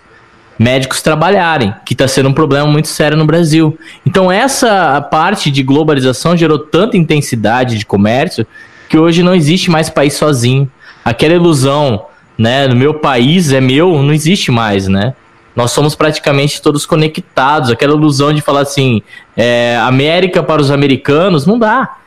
médicos 0.58 1.02
trabalharem, 1.02 1.74
que 1.86 1.94
está 1.94 2.08
sendo 2.08 2.30
um 2.30 2.34
problema 2.34 2.68
muito 2.68 2.88
sério 2.88 3.18
no 3.18 3.26
Brasil. 3.26 3.78
Então, 4.06 4.32
essa 4.32 5.00
parte 5.02 5.52
de 5.52 5.62
globalização 5.64 6.36
gerou 6.36 6.58
tanta 6.58 6.98
intensidade 6.98 7.78
de 7.78 7.86
comércio 7.86 8.46
que 8.90 8.98
hoje 8.98 9.22
não 9.22 9.36
existe 9.36 9.70
mais 9.70 9.90
país 9.90 10.14
sozinho. 10.14 10.70
Aquela 11.04 11.34
ilusão, 11.34 12.06
né, 12.38 12.68
no 12.68 12.76
meu 12.76 12.96
país 12.96 13.52
é 13.52 13.62
meu, 13.62 14.02
não 14.02 14.14
existe 14.14 14.52
mais, 14.52 14.88
né? 14.88 15.14
Nós 15.56 15.72
somos 15.72 15.96
praticamente 15.96 16.62
todos 16.62 16.86
conectados. 16.86 17.72
Aquela 17.72 17.96
ilusão 17.96 18.32
de 18.32 18.42
falar 18.42 18.62
assim, 18.62 19.02
é, 19.36 19.76
América 19.82 20.44
para 20.44 20.62
os 20.62 20.70
americanos, 20.70 21.48
não 21.48 21.58
dá. 21.58 21.98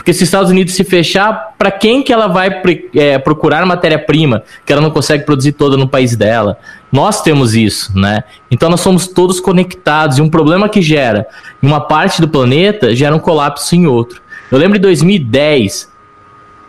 Porque 0.00 0.14
se 0.14 0.22
os 0.22 0.28
Estados 0.28 0.50
Unidos 0.50 0.72
se 0.72 0.82
fechar, 0.82 1.54
para 1.58 1.70
quem 1.70 2.02
que 2.02 2.10
ela 2.10 2.26
vai 2.26 2.48
é, 2.94 3.18
procurar 3.18 3.66
matéria-prima 3.66 4.42
que 4.64 4.72
ela 4.72 4.80
não 4.80 4.90
consegue 4.90 5.26
produzir 5.26 5.52
toda 5.52 5.76
no 5.76 5.86
país 5.86 6.16
dela? 6.16 6.56
Nós 6.90 7.20
temos 7.20 7.54
isso, 7.54 7.92
né? 7.94 8.24
Então 8.50 8.70
nós 8.70 8.80
somos 8.80 9.06
todos 9.06 9.40
conectados 9.40 10.16
e 10.16 10.22
um 10.22 10.30
problema 10.30 10.70
que 10.70 10.80
gera 10.80 11.26
em 11.62 11.66
uma 11.66 11.82
parte 11.82 12.18
do 12.18 12.26
planeta 12.26 12.96
gera 12.96 13.14
um 13.14 13.18
colapso 13.18 13.76
em 13.76 13.86
outro. 13.86 14.22
Eu 14.50 14.56
lembro 14.56 14.78
de 14.78 14.82
2010, 14.84 15.92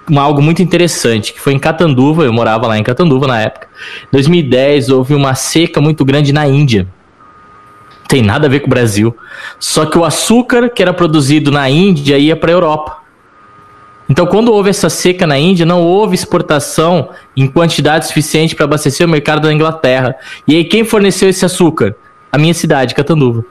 uma, 0.09 0.23
algo 0.23 0.41
muito 0.41 0.61
interessante, 0.61 1.31
que 1.31 1.39
foi 1.39 1.53
em 1.53 1.59
Catanduva, 1.59 2.25
eu 2.25 2.33
morava 2.33 2.67
lá 2.67 2.77
em 2.77 2.83
Catanduva 2.83 3.27
na 3.27 3.39
época. 3.39 3.69
Em 4.07 4.11
2010 4.11 4.89
houve 4.89 5.15
uma 5.15 5.35
seca 5.35 5.79
muito 5.79 6.03
grande 6.03 6.33
na 6.33 6.45
Índia. 6.45 6.85
Tem 8.09 8.21
nada 8.21 8.47
a 8.47 8.49
ver 8.49 8.59
com 8.59 8.67
o 8.67 8.69
Brasil. 8.69 9.15
Só 9.57 9.85
que 9.85 9.97
o 9.97 10.03
açúcar 10.03 10.69
que 10.69 10.81
era 10.81 10.93
produzido 10.93 11.49
na 11.49 11.69
Índia 11.69 12.17
ia 12.17 12.35
para 12.35 12.51
a 12.51 12.55
Europa. 12.55 13.00
Então, 14.11 14.27
quando 14.27 14.51
houve 14.51 14.69
essa 14.69 14.89
seca 14.89 15.25
na 15.25 15.39
Índia, 15.39 15.65
não 15.65 15.81
houve 15.83 16.15
exportação 16.15 17.11
em 17.33 17.47
quantidade 17.47 18.07
suficiente 18.07 18.53
para 18.53 18.65
abastecer 18.65 19.07
o 19.07 19.09
mercado 19.09 19.43
da 19.43 19.53
Inglaterra. 19.53 20.13
E 20.45 20.53
aí, 20.53 20.65
quem 20.65 20.83
forneceu 20.83 21.29
esse 21.29 21.45
açúcar? 21.45 21.95
A 22.29 22.37
minha 22.37 22.53
cidade, 22.53 22.93
Catanduva. 22.93 23.45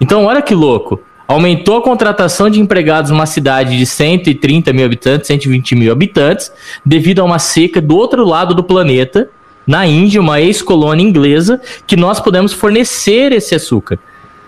Então, 0.00 0.24
olha 0.24 0.42
que 0.42 0.52
louco. 0.52 1.00
Aumentou 1.28 1.76
a 1.76 1.82
contratação 1.82 2.50
de 2.50 2.58
empregados 2.58 3.12
numa 3.12 3.24
cidade 3.24 3.78
de 3.78 3.86
130 3.86 4.72
mil 4.72 4.84
habitantes, 4.84 5.28
120 5.28 5.76
mil 5.76 5.92
habitantes, 5.92 6.50
devido 6.84 7.20
a 7.20 7.24
uma 7.24 7.38
seca 7.38 7.80
do 7.80 7.96
outro 7.96 8.26
lado 8.26 8.56
do 8.56 8.64
planeta, 8.64 9.30
na 9.64 9.86
Índia, 9.86 10.20
uma 10.20 10.40
ex-colônia 10.40 11.04
inglesa, 11.04 11.60
que 11.86 11.96
nós 11.96 12.18
podemos 12.18 12.52
fornecer 12.52 13.30
esse 13.30 13.54
açúcar. 13.54 13.96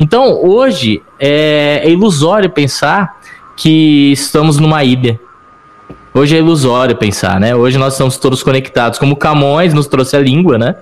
Então, 0.00 0.44
hoje, 0.44 1.00
é, 1.20 1.82
é 1.84 1.90
ilusório 1.90 2.50
pensar 2.50 3.19
que 3.60 4.10
estamos 4.12 4.58
numa 4.58 4.82
ilha. 4.82 5.20
Hoje 6.14 6.34
é 6.34 6.38
ilusório 6.38 6.96
pensar, 6.96 7.38
né? 7.38 7.54
Hoje 7.54 7.76
nós 7.76 7.92
estamos 7.92 8.16
todos 8.16 8.42
conectados. 8.42 8.98
Como 8.98 9.14
Camões 9.14 9.74
nos 9.74 9.86
trouxe 9.86 10.16
a 10.16 10.20
língua, 10.20 10.56
né? 10.56 10.76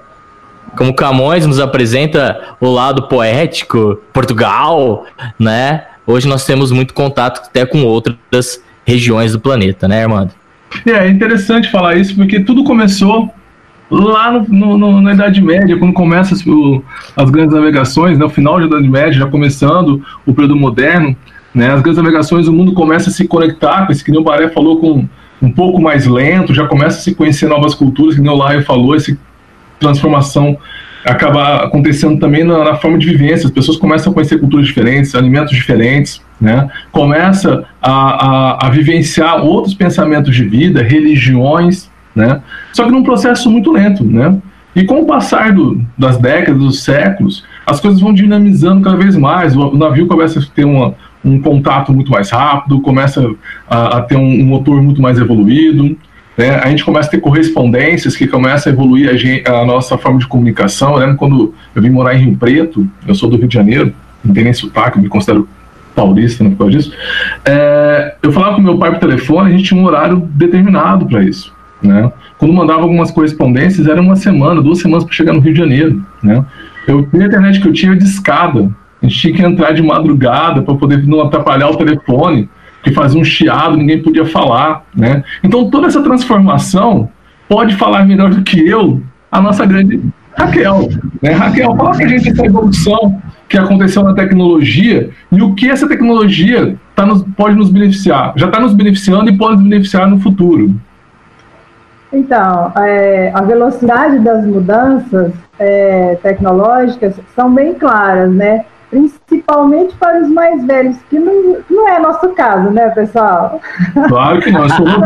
Como 0.77 0.95
Camões 0.95 1.45
nos 1.45 1.59
apresenta 1.59 2.55
o 2.61 2.71
lado 2.71 3.09
poético, 3.09 4.01
Portugal, 4.13 5.07
né? 5.37 5.87
Hoje 6.07 6.29
nós 6.29 6.47
temos 6.47 6.71
muito 6.71 6.95
contato 6.95 7.49
até 7.49 7.67
com 7.67 7.83
outras 7.83 8.63
regiões 8.87 9.33
do 9.33 9.41
planeta, 9.41 9.89
né, 9.89 10.05
Armando? 10.05 10.31
É, 10.87 11.09
interessante 11.09 11.69
falar 11.73 11.97
isso 11.97 12.15
porque 12.15 12.39
tudo 12.39 12.63
começou 12.63 13.29
lá 13.91 14.31
no, 14.31 14.47
no, 14.49 14.79
no, 14.79 15.01
na 15.01 15.15
Idade 15.15 15.43
Média, 15.43 15.77
quando 15.77 15.93
começa 15.93 16.33
as, 16.33 16.47
o, 16.47 16.85
as 17.17 17.29
grandes 17.29 17.55
navegações, 17.55 18.17
no 18.17 18.29
né, 18.29 18.33
final 18.33 18.61
da 18.61 18.67
Idade 18.67 18.89
Média, 18.89 19.15
já 19.15 19.27
começando 19.27 20.01
o 20.25 20.33
período 20.33 20.55
moderno, 20.55 21.17
né, 21.59 21.73
as 21.73 21.83
grandes 21.83 22.01
navegações, 22.01 22.47
o 22.47 22.53
mundo 22.53 22.73
começa 22.73 23.11
a 23.11 23.13
se 23.13 23.27
conectar 23.27 23.85
com 23.85 23.91
esse 23.91 24.05
que 24.05 24.13
nem 24.13 24.21
o 24.21 24.23
Baré 24.23 24.49
falou, 24.49 24.79
com 24.79 25.05
um 25.43 25.51
pouco 25.51 25.81
mais 25.81 26.07
lento, 26.07 26.55
já 26.55 26.69
começa 26.69 26.99
a 26.99 27.01
se 27.01 27.17
conhecer 27.17 27.49
novas 27.49 27.75
culturas, 27.75 28.15
que 28.15 28.21
nem 28.21 28.31
o 28.31 28.37
Laio 28.37 28.65
falou, 28.65 28.95
essa 28.95 29.17
transformação 29.81 30.57
acaba 31.05 31.65
acontecendo 31.65 32.21
também 32.21 32.45
na, 32.45 32.65
na, 32.65 32.77
forma 32.77 32.97
de 32.97 33.09
vivência, 33.09 33.47
as 33.47 33.53
pessoas 33.53 33.77
começam 33.77 34.13
a 34.13 34.15
conhecer 34.15 34.39
culturas 34.39 34.67
diferentes, 34.67 35.17
alimentos 35.17 35.51
diferentes, 35.51 36.23
né? 36.41 36.69
começa 36.93 37.65
a, 37.83 37.91
a, 37.91 38.67
a 38.67 38.71
vivenciar 38.71 39.45
outros 39.45 39.75
pensamentos 39.75 40.35
de 40.35 40.45
vida, 40.45 40.81
religiões, 40.81 41.91
né? 42.15 42.41
Só 42.73 42.85
que 42.85 42.91
num 42.91 43.03
processo 43.03 43.51
muito 43.51 43.73
lento, 43.73 44.05
né? 44.05 44.37
E 44.75 44.85
com 44.85 45.01
o 45.01 45.07
passar 45.07 45.53
do, 45.53 45.81
das 45.97 46.19
décadas, 46.19 46.61
dos 46.61 46.85
séculos, 46.85 47.45
as 47.67 47.81
coisas 47.81 48.01
vão 48.01 48.13
dinamizando 48.13 48.83
cada 48.83 48.97
vez 48.97 49.17
mais. 49.17 49.57
O, 49.57 49.77
navio 49.77 50.07
começa 50.07 50.39
a 50.39 50.43
ter 50.55 50.65
uma, 50.65 50.95
um 51.25 51.41
contato 51.41 51.93
muito 51.93 52.11
mais 52.11 52.31
rápido, 52.31 52.81
começa 52.81 53.29
a, 53.69 53.99
a 53.99 54.03
ter 54.03 54.17
um, 54.17 54.41
um, 54.41 54.45
motor 54.45 54.83
muito 54.83 55.03
mais 55.03 55.19
evoluído. 55.19 55.97
Né? 56.37 56.51
A 56.57 56.69
gente 56.69 56.85
começa 56.85 57.09
a 57.09 57.11
ter 57.11 57.21
correspondências 57.21 58.17
que 58.17 58.27
começa 58.27 58.69
a 58.69 58.73
evoluir 58.73 59.11
a, 59.11 59.17
gente, 59.17 59.49
a 59.49 59.65
nossa 59.65 59.99
forma 59.99 60.19
de 60.19 60.27
comunicação. 60.27 60.93
Eu 60.93 60.99
lembro 60.99 61.17
quando 61.17 61.55
eu 61.75 61.83
vim 61.83 61.91
morar 61.91 62.15
em 62.15 62.25
Rio 62.25 62.37
Preto, 62.37 62.89
eu 63.07 63.15
sou 63.15 63.29
do 63.29 63.37
Rio 63.37 63.49
de 63.49 63.55
Janeiro, 63.55 63.93
não 64.25 64.35
tem 64.35 64.45
nem 64.45 64.53
sotaque, 64.53 65.01
me 65.01 65.09
considero 65.09 65.49
paulista 65.95 66.45
não 66.45 66.53
por 66.53 66.59
causa 66.59 66.79
disso. 66.79 66.93
É, 67.45 68.15
eu 68.23 68.31
falava 68.31 68.55
com 68.55 68.63
meu 68.63 68.79
pai 68.79 68.91
por 68.93 69.01
telefone, 69.01 69.49
a 69.49 69.53
gente 69.57 69.65
tinha 69.65 69.81
um 69.81 69.85
horário 69.85 70.19
determinado 70.35 71.07
para 71.07 71.23
isso. 71.25 71.53
Né? 71.83 72.11
Quando 72.39 72.55
mandava 72.55 72.83
algumas 72.83 73.11
correspondências, 73.11 73.87
era 73.87 74.01
uma 74.01 74.17
semana, 74.17 74.63
duas 74.63 74.79
semanas 74.79 75.05
para 75.05 75.15
chegar 75.15 75.33
no 75.33 75.41
Rio 75.41 75.53
de 75.53 75.59
Janeiro. 75.59 76.05
Né? 76.23 76.45
Eu, 76.87 77.07
a 77.13 77.17
internet 77.17 77.61
que 77.61 77.69
eu 77.69 77.73
tinha 77.73 77.97
de 77.97 78.05
escada. 78.05 78.71
A 79.03 79.07
gente 79.07 79.19
tinha 79.19 79.35
que 79.35 79.43
entrar 79.43 79.73
de 79.73 79.83
madrugada 79.83 80.63
para 80.63 80.75
poder 80.75 81.07
não 81.07 81.21
atrapalhar 81.21 81.69
o 81.71 81.77
telefone, 81.77 82.49
que 82.83 82.93
fazia 82.93 83.21
um 83.21 83.25
chiado, 83.25 83.77
ninguém 83.77 84.03
podia 84.03 84.25
falar. 84.25 84.85
Né? 84.95 85.23
Então, 85.43 85.71
toda 85.71 85.87
essa 85.87 86.03
transformação 86.03 87.09
pode 87.49 87.77
falar 87.77 88.05
melhor 88.05 88.31
do 88.31 88.43
que 88.43 88.67
eu 88.67 89.01
a 89.31 89.41
nossa 89.41 89.65
grande 89.65 90.01
Raquel. 90.37 90.89
Né? 91.21 91.33
Raquel, 91.33 91.75
fala 91.77 91.91
para 91.91 92.05
a 92.05 92.09
gente 92.09 92.31
essa 92.31 92.47
evolução 92.47 93.21
que 93.49 93.59
aconteceu 93.59 94.03
na 94.05 94.15
tecnologia 94.15 95.11
e 95.33 95.43
o 95.43 95.55
que 95.55 95.69
essa 95.69 95.89
tecnologia 95.89 96.77
tá 96.95 97.05
nos, 97.05 97.23
pode 97.37 97.57
nos 97.57 97.71
beneficiar. 97.71 98.33
Já 98.37 98.47
está 98.47 98.61
nos 98.61 98.75
beneficiando 98.75 99.31
e 99.31 99.37
pode 99.37 99.57
nos 99.57 99.65
beneficiar 99.65 100.09
no 100.09 100.21
futuro. 100.21 100.75
Então, 102.13 102.73
é, 102.77 103.31
a 103.35 103.43
velocidade 103.43 104.19
das 104.21 104.47
mudanças 104.47 105.33
é, 105.59 106.17
tecnológicas 106.23 107.21
são 107.35 107.53
bem 107.53 107.75
claras, 107.75 108.33
né? 108.33 108.65
Principalmente 108.91 109.95
para 109.97 110.23
os 110.23 110.29
mais 110.31 110.65
velhos, 110.65 110.97
que 111.11 111.19
não, 111.19 111.59
não 111.69 111.89
é 111.89 111.99
nosso 111.99 112.31
caso, 112.31 112.71
né, 112.71 112.89
pessoal? 112.91 113.61
Claro 114.09 114.41
que 114.41 114.51
nós 114.51 114.73
somos 114.73 114.95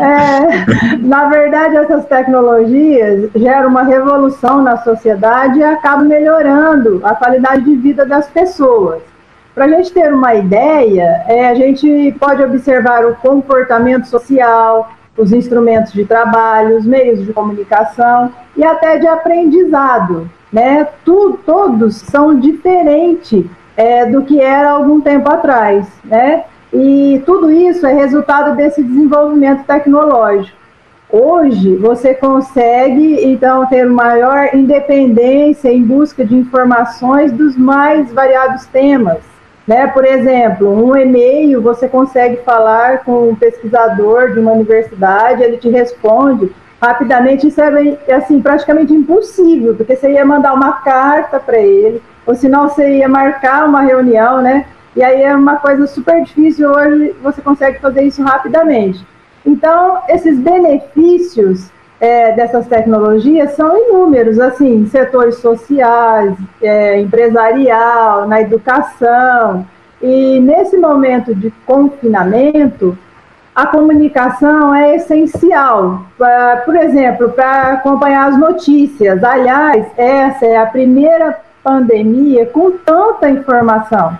é, 0.00 0.96
Na 0.98 1.28
verdade, 1.28 1.76
essas 1.76 2.04
tecnologias 2.06 3.30
geram 3.36 3.68
uma 3.68 3.84
revolução 3.84 4.62
na 4.62 4.78
sociedade 4.78 5.60
e 5.60 5.64
acabam 5.64 6.08
melhorando 6.08 7.00
a 7.04 7.14
qualidade 7.14 7.62
de 7.64 7.76
vida 7.76 8.04
das 8.04 8.28
pessoas. 8.28 9.00
Para 9.54 9.66
a 9.66 9.68
gente 9.68 9.92
ter 9.92 10.12
uma 10.12 10.34
ideia, 10.34 11.24
é, 11.28 11.48
a 11.48 11.54
gente 11.54 12.14
pode 12.18 12.42
observar 12.42 13.06
o 13.06 13.14
comportamento 13.14 14.04
social, 14.06 14.90
os 15.16 15.32
instrumentos 15.32 15.92
de 15.92 16.04
trabalho, 16.04 16.76
os 16.76 16.84
meios 16.84 17.24
de 17.24 17.32
comunicação 17.32 18.30
e 18.56 18.64
até 18.64 18.98
de 18.98 19.06
aprendizado. 19.06 20.28
Né? 20.56 20.88
Tu, 21.04 21.38
todos 21.44 21.96
são 21.96 22.40
diferentes 22.40 23.44
é, 23.76 24.06
do 24.06 24.22
que 24.22 24.40
era 24.40 24.70
algum 24.70 25.02
tempo 25.02 25.30
atrás. 25.30 25.86
Né? 26.02 26.44
E 26.72 27.22
tudo 27.26 27.50
isso 27.52 27.86
é 27.86 27.92
resultado 27.92 28.56
desse 28.56 28.82
desenvolvimento 28.82 29.66
tecnológico. 29.66 30.56
Hoje 31.10 31.76
você 31.76 32.14
consegue 32.14 33.24
então 33.24 33.66
ter 33.66 33.84
maior 33.84 34.54
independência 34.54 35.70
em 35.70 35.82
busca 35.82 36.24
de 36.24 36.34
informações 36.34 37.30
dos 37.32 37.54
mais 37.56 38.10
variados 38.10 38.64
temas 38.66 39.18
né? 39.66 39.86
Por 39.88 40.04
exemplo, 40.04 40.70
um 40.70 40.96
e-mail 40.96 41.60
você 41.60 41.88
consegue 41.88 42.36
falar 42.42 43.02
com 43.02 43.30
um 43.30 43.34
pesquisador 43.34 44.32
de 44.32 44.38
uma 44.38 44.52
universidade, 44.52 45.42
ele 45.42 45.56
te 45.56 45.68
responde 45.68 46.52
rapidamente. 46.80 47.48
Isso 47.48 47.60
é 47.60 48.14
assim, 48.14 48.40
praticamente 48.40 48.92
impossível, 48.92 49.74
porque 49.74 49.96
você 49.96 50.12
ia 50.12 50.24
mandar 50.24 50.54
uma 50.54 50.74
carta 50.74 51.38
para 51.40 51.58
ele, 51.58 52.02
ou 52.26 52.34
senão 52.34 52.68
você 52.68 52.98
ia 52.98 53.08
marcar 53.08 53.66
uma 53.66 53.82
reunião, 53.82 54.40
né? 54.40 54.66
E 54.94 55.02
aí 55.02 55.22
é 55.22 55.34
uma 55.34 55.56
coisa 55.56 55.86
super 55.86 56.22
difícil. 56.22 56.70
Hoje 56.70 57.14
você 57.22 57.42
consegue 57.42 57.78
fazer 57.80 58.02
isso 58.02 58.22
rapidamente. 58.22 59.06
Então, 59.44 59.98
esses 60.08 60.38
benefícios 60.38 61.70
é, 62.00 62.32
dessas 62.32 62.66
tecnologias 62.66 63.52
são 63.52 63.76
inúmeros, 63.76 64.38
assim, 64.38 64.86
setores 64.86 65.36
sociais, 65.36 66.34
é, 66.60 67.00
empresarial, 67.00 68.26
na 68.26 68.40
educação. 68.40 69.66
E 70.02 70.40
nesse 70.40 70.76
momento 70.76 71.34
de 71.34 71.50
confinamento, 71.64 72.96
a 73.56 73.66
comunicação 73.66 74.74
é 74.74 74.96
essencial. 74.96 76.02
Pra, 76.18 76.58
por 76.58 76.76
exemplo, 76.76 77.30
para 77.30 77.72
acompanhar 77.72 78.28
as 78.28 78.38
notícias. 78.38 79.24
Aliás, 79.24 79.86
essa 79.96 80.44
é 80.44 80.58
a 80.58 80.66
primeira 80.66 81.38
pandemia 81.64 82.44
com 82.46 82.72
tanta 82.72 83.30
informação. 83.30 84.18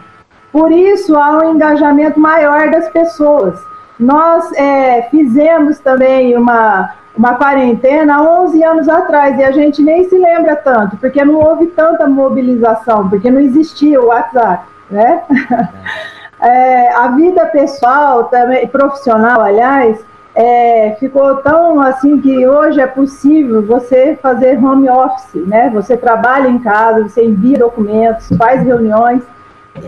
Por 0.51 0.73
isso, 0.73 1.15
há 1.15 1.37
um 1.37 1.55
engajamento 1.55 2.19
maior 2.19 2.71
das 2.71 2.89
pessoas. 2.89 3.61
Nós 4.01 4.51
é, 4.55 5.03
fizemos 5.11 5.79
também 5.81 6.35
uma 6.35 6.95
uma 7.17 7.35
quarentena 7.35 8.17
há 8.17 8.43
11 8.43 8.63
anos 8.63 8.89
atrás 8.91 9.39
e 9.39 9.43
a 9.43 9.51
gente 9.51 9.83
nem 9.83 10.07
se 10.07 10.19
lembra 10.19 10.55
tanto, 10.55 10.99
porque 10.99 11.25
não 11.25 11.37
houve 11.37 11.69
tanta 11.69 12.07
mobilização, 12.07 13.09
porque 13.09 13.31
não 13.31 13.41
existia 13.41 13.99
o 13.99 14.09
WhatsApp, 14.09 14.67
né? 14.91 15.23
É, 15.51 15.69
a 16.41 17.09
vida 17.09 17.47
pessoal, 17.47 18.25
também 18.25 18.67
profissional, 18.69 19.41
aliás, 19.41 19.99
é, 20.35 20.95
ficou 21.01 21.37
tão 21.37 21.81
assim 21.81 22.21
que 22.21 22.47
hoje 22.47 22.79
é 22.81 22.87
possível 22.87 23.63
você 23.63 24.19
fazer 24.21 24.63
home 24.63 24.89
office, 24.89 25.47
né? 25.47 25.71
Você 25.71 25.97
trabalha 25.97 26.49
em 26.49 26.59
casa, 26.59 27.09
você 27.09 27.25
envia 27.25 27.59
documentos, 27.59 28.29
faz 28.37 28.63
reuniões. 28.63 29.23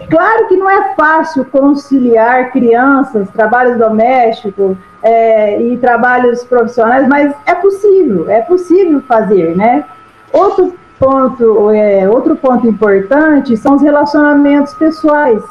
Claro 0.08 0.48
que 0.48 0.56
não 0.56 0.68
é 0.68 0.94
fácil 0.94 1.44
conciliar 1.44 2.50
crianças, 2.50 3.28
trabalhos 3.30 3.78
domésticos, 3.78 4.76
é, 5.02 5.60
e 5.60 5.76
trabalhos 5.76 6.44
profissionais, 6.44 7.06
mas 7.06 7.34
é 7.46 7.54
possível, 7.54 8.28
é 8.28 8.40
possível 8.42 9.00
fazer, 9.02 9.56
né? 9.56 9.84
Outro 10.32 10.74
ponto, 10.98 11.70
é, 11.70 12.08
outro 12.08 12.36
ponto 12.36 12.66
importante 12.66 13.56
são 13.56 13.76
os 13.76 13.82
relacionamentos 13.82 14.74
pessoais. 14.74 15.42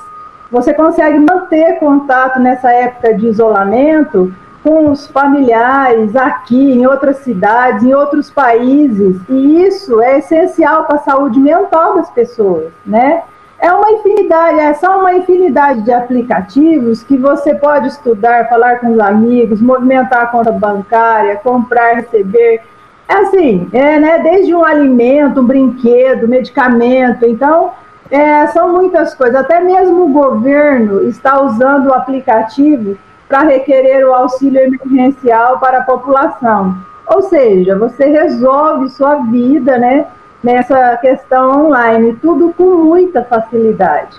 Você 0.51 0.73
consegue 0.73 1.19
manter 1.19 1.77
contato 1.79 2.39
nessa 2.39 2.71
época 2.71 3.13
de 3.13 3.27
isolamento 3.27 4.33
com 4.63 4.89
os 4.91 5.07
familiares 5.07 6.15
aqui, 6.15 6.71
em 6.73 6.85
outras 6.85 7.17
cidades, 7.17 7.83
em 7.83 7.93
outros 7.93 8.29
países, 8.29 9.17
e 9.29 9.63
isso 9.63 10.01
é 10.01 10.19
essencial 10.19 10.85
para 10.85 10.97
a 10.97 10.99
saúde 10.99 11.39
mental 11.39 11.95
das 11.95 12.09
pessoas, 12.09 12.71
né? 12.85 13.23
É 13.59 13.71
uma 13.71 13.91
infinidade, 13.91 14.59
é 14.59 14.73
só 14.75 14.99
uma 14.99 15.13
infinidade 15.13 15.81
de 15.81 15.91
aplicativos 15.91 17.01
que 17.01 17.17
você 17.17 17.55
pode 17.55 17.87
estudar, 17.87 18.47
falar 18.49 18.79
com 18.79 18.91
os 18.91 18.99
amigos, 18.99 19.61
movimentar 19.61 20.23
a 20.23 20.27
conta 20.27 20.51
bancária, 20.51 21.37
comprar, 21.37 21.95
receber. 21.95 22.61
É 23.09 23.13
assim, 23.13 23.67
é, 23.73 23.99
né, 23.99 24.19
desde 24.19 24.53
um 24.53 24.63
alimento, 24.63 25.39
um 25.39 25.45
brinquedo, 25.45 26.27
medicamento. 26.27 27.25
Então, 27.25 27.71
é, 28.09 28.47
são 28.47 28.71
muitas 28.73 29.13
coisas. 29.13 29.35
Até 29.35 29.59
mesmo 29.59 30.05
o 30.05 30.13
governo 30.13 31.07
está 31.07 31.41
usando 31.41 31.87
o 31.87 31.93
aplicativo 31.93 32.97
para 33.27 33.41
requerer 33.41 34.07
o 34.07 34.13
auxílio 34.13 34.61
emergencial 34.61 35.59
para 35.59 35.79
a 35.79 35.83
população. 35.83 36.77
Ou 37.07 37.21
seja, 37.23 37.77
você 37.77 38.05
resolve 38.05 38.89
sua 38.89 39.15
vida, 39.15 39.77
né? 39.77 40.07
nessa 40.43 40.95
questão 40.97 41.65
online, 41.65 42.17
tudo 42.21 42.53
com 42.53 42.77
muita 42.77 43.23
facilidade. 43.23 44.17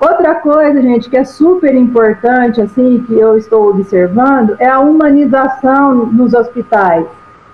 Outra 0.00 0.34
coisa, 0.36 0.80
gente, 0.82 1.08
que 1.08 1.16
é 1.16 1.24
super 1.24 1.74
importante, 1.74 2.60
assim, 2.60 3.02
que 3.06 3.18
eu 3.18 3.36
estou 3.36 3.70
observando, 3.70 4.56
é 4.58 4.68
a 4.68 4.80
humanização 4.80 6.06
nos 6.06 6.34
hospitais. 6.34 7.06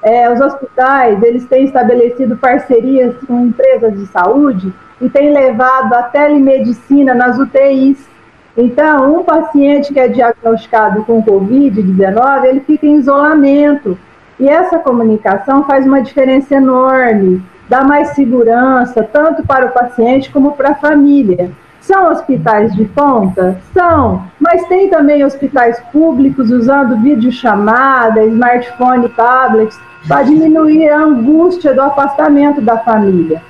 É, 0.02 0.32
os 0.32 0.40
hospitais, 0.40 1.22
eles 1.22 1.46
têm 1.46 1.64
estabelecido 1.64 2.36
parcerias 2.36 3.14
com 3.26 3.46
empresas 3.46 3.92
de 3.94 4.06
saúde 4.06 4.72
e 5.00 5.08
têm 5.08 5.32
levado 5.32 5.94
a 5.94 6.02
telemedicina 6.02 7.14
nas 7.14 7.38
UTIs. 7.38 8.08
Então, 8.56 9.20
um 9.20 9.24
paciente 9.24 9.92
que 9.92 10.00
é 10.00 10.08
diagnosticado 10.08 11.04
com 11.04 11.22
Covid-19, 11.22 12.44
ele 12.44 12.60
fica 12.60 12.86
em 12.86 12.98
isolamento 12.98 13.96
E 14.38 14.48
essa 14.48 14.78
comunicação 14.78 15.64
faz 15.64 15.86
uma 15.86 16.00
diferença 16.00 16.54
enorme, 16.54 17.42
dá 17.68 17.84
mais 17.84 18.08
segurança, 18.10 19.02
tanto 19.02 19.46
para 19.46 19.66
o 19.66 19.70
paciente 19.70 20.30
como 20.30 20.52
para 20.52 20.70
a 20.70 20.74
família. 20.74 21.50
São 21.80 22.10
hospitais 22.10 22.74
de 22.74 22.86
ponta? 22.86 23.60
São, 23.74 24.24
mas 24.38 24.66
tem 24.66 24.88
também 24.88 25.24
hospitais 25.24 25.78
públicos 25.92 26.50
usando 26.50 27.00
videochamada, 27.02 28.24
smartphone, 28.24 29.08
tablets, 29.10 29.78
para 30.08 30.22
diminuir 30.22 30.88
a 30.88 31.00
angústia 31.00 31.74
do 31.74 31.82
afastamento 31.82 32.62
da 32.62 32.78
família. 32.78 33.42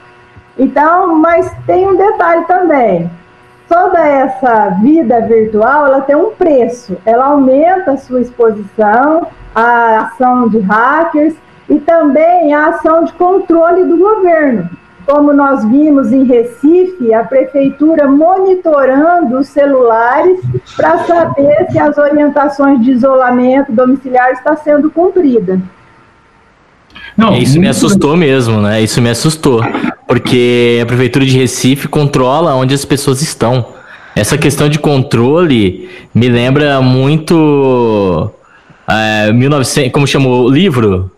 Então, 0.59 1.17
mas 1.17 1.51
tem 1.67 1.89
um 1.89 1.97
detalhe 1.97 2.45
também. 2.45 3.11
Toda 3.69 3.99
essa 4.01 4.71
vida 4.83 5.21
virtual, 5.21 5.87
ela 5.87 6.01
tem 6.01 6.17
um 6.17 6.31
preço. 6.33 6.97
Ela 7.07 7.27
aumenta 7.27 7.93
a 7.93 7.97
sua 7.97 8.21
exposição 8.21 9.27
à 9.55 10.01
ação 10.01 10.49
de 10.49 10.59
hackers 10.59 11.35
e 11.69 11.79
também 11.79 12.53
à 12.53 12.69
ação 12.69 13.05
de 13.05 13.13
controle 13.13 13.85
do 13.85 13.97
governo 13.97 14.69
como 15.11 15.33
nós 15.33 15.65
vimos 15.65 16.13
em 16.13 16.23
Recife, 16.23 17.13
a 17.13 17.25
prefeitura 17.25 18.07
monitorando 18.07 19.39
os 19.39 19.49
celulares 19.49 20.41
para 20.77 20.99
saber 20.99 21.67
se 21.71 21.79
as 21.81 21.99
orientações 21.99 22.81
de 22.81 22.93
isolamento 22.93 23.73
domiciliar 23.73 24.31
está 24.31 24.55
sendo 24.55 24.89
cumprida. 24.89 25.61
Não, 27.21 27.37
isso 27.37 27.61
me 27.61 27.69
assustou 27.69 28.17
mesmo, 28.17 28.61
né? 28.63 28.81
Isso 28.81 29.01
me 29.03 29.11
assustou, 29.11 29.63
porque 30.09 30.81
a 30.83 30.87
prefeitura 30.87 31.25
de 31.27 31.37
Recife 31.37 31.87
controla 31.87 32.55
onde 32.55 32.75
as 32.75 32.85
pessoas 32.85 33.21
estão. 33.21 33.67
Essa 34.17 34.39
questão 34.39 34.69
de 34.69 34.79
controle 34.79 35.89
me 36.15 36.29
lembra 36.29 36.81
muito 36.81 38.31
é, 38.89 39.33
1900, 39.33 39.93
como 39.93 40.07
chamou 40.07 40.47
o 40.47 40.51
livro? 40.51 41.11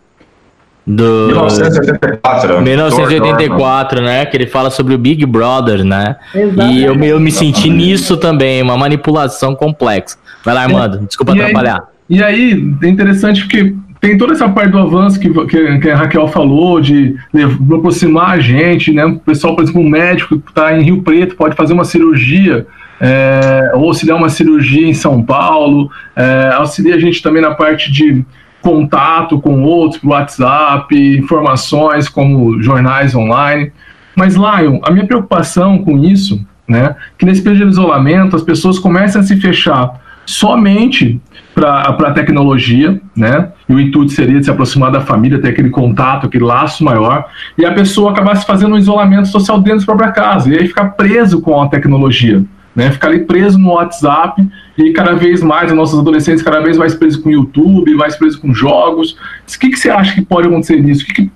Do 0.85 1.29
1984. 1.29 2.61
1984, 2.61 4.03
né? 4.03 4.27
Que 4.27 4.37
ele 4.37 4.47
fala 4.49 4.69
sobre 4.69 4.95
o 4.95 4.99
Big 4.99 5.25
Brother, 5.25 5.85
né? 5.85 6.17
Exatamente. 6.35 6.79
E 6.79 6.85
eu, 6.85 6.95
eu 7.05 7.21
me 7.21 7.31
senti 7.31 7.71
nisso 7.71 8.17
também, 8.17 8.61
uma 8.61 8.77
manipulação 8.77 9.55
complexa. 9.55 10.19
Vai 10.45 10.55
lá, 10.55 10.63
Armando, 10.63 10.99
desculpa 11.07 11.37
e 11.37 11.41
atrapalhar. 11.41 11.85
Aí, 12.11 12.17
e 12.17 12.23
aí, 12.23 12.75
é 12.83 12.89
interessante 12.89 13.43
porque 13.43 13.73
tem 14.03 14.19
toda 14.19 14.33
essa 14.33 14.49
parte 14.49 14.73
do 14.73 14.81
avanço 14.81 15.21
que, 15.21 15.33
que, 15.47 15.79
que 15.79 15.89
a 15.89 15.97
Raquel 15.97 16.27
falou, 16.27 16.81
de, 16.81 17.17
de, 17.33 17.45
aproximar 17.73 18.31
a 18.31 18.41
gente, 18.41 18.93
né? 18.93 19.05
O 19.05 19.21
pessoal, 19.21 19.55
por 19.55 19.63
exemplo, 19.63 19.81
um 19.81 19.89
médico 19.89 20.41
que 20.41 20.51
está 20.51 20.77
em 20.77 20.83
Rio 20.83 21.03
Preto 21.03 21.37
pode 21.37 21.55
fazer 21.55 21.73
uma 21.73 21.85
cirurgia. 21.85 22.67
É, 23.01 23.71
ou 23.75 23.85
auxiliar 23.87 24.17
uma 24.17 24.29
cirurgia 24.29 24.87
em 24.87 24.95
São 24.95 25.23
Paulo, 25.23 25.89
é, 26.17 26.51
auxilia 26.55 26.97
a 26.97 26.99
gente 26.99 27.23
também 27.23 27.41
na 27.41 27.55
parte 27.55 27.91
de 27.91 28.25
contato 28.61 29.41
com 29.41 29.63
outros 29.63 30.01
por 30.01 30.11
WhatsApp, 30.11 31.19
informações 31.19 32.09
como 32.09 32.61
jornais 32.61 33.15
online. 33.15 33.73
Mas, 34.17 34.35
Lion, 34.35 34.81
a 34.83 34.91
minha 34.91 35.07
preocupação 35.07 35.79
com 35.79 35.99
isso, 35.99 36.45
né, 36.67 36.97
que 37.17 37.25
nesse 37.25 37.43
período 37.43 37.67
de 37.67 37.73
isolamento 37.73 38.35
as 38.35 38.43
pessoas 38.43 38.81
começam 38.81 39.21
a 39.21 39.25
se 39.25 39.41
fechar 39.41 40.02
somente 40.25 41.21
para 41.55 41.81
a 41.81 42.13
tecnologia, 42.13 43.01
né? 43.15 43.51
E 43.69 43.75
o 43.75 43.81
intuito 43.81 44.13
seria 44.13 44.39
de 44.39 44.45
se 44.45 44.51
aproximar 44.51 44.91
da 44.91 45.01
família, 45.01 45.41
ter 45.41 45.49
aquele 45.49 45.71
contato, 45.71 46.27
aquele 46.27 46.45
laço 46.45 46.83
maior, 46.83 47.27
e 47.59 47.65
a 47.65 47.73
pessoa 47.73 48.13
acabasse 48.13 48.47
fazendo 48.47 48.75
um 48.75 48.79
isolamento 48.79 49.29
social 49.29 49.61
dentro 49.61 49.81
da 49.81 49.87
própria 49.87 50.13
casa, 50.13 50.49
e 50.49 50.59
aí 50.59 50.67
ficar 50.67 50.91
preso 50.91 51.41
com 51.41 51.61
a 51.61 51.69
tecnologia 51.69 52.45
né? 52.75 52.91
Ficar 52.91 53.09
ali 53.09 53.21
preso 53.21 53.59
no 53.59 53.73
WhatsApp 53.73 54.47
e 54.79 54.93
cada 54.93 55.13
vez 55.13 55.43
mais, 55.43 55.71
os 55.71 55.77
nossos 55.77 55.99
adolescentes 55.99 56.43
cada 56.43 56.61
vez 56.61 56.77
mais 56.77 56.95
presos 56.95 57.23
com 57.23 57.29
o 57.29 57.33
YouTube, 57.33 57.95
mais 57.95 58.17
presos 58.17 58.39
com 58.39 58.53
jogos. 58.53 59.13
O 59.13 59.59
que, 59.59 59.71
que 59.71 59.77
você 59.77 59.91
acha 59.91 60.15
que 60.15 60.23
pode 60.23 60.49
acontecer 60.49 60.81
nisso? 60.81 61.03
O 61.03 61.07
que, 61.07 61.13
que 61.13 61.31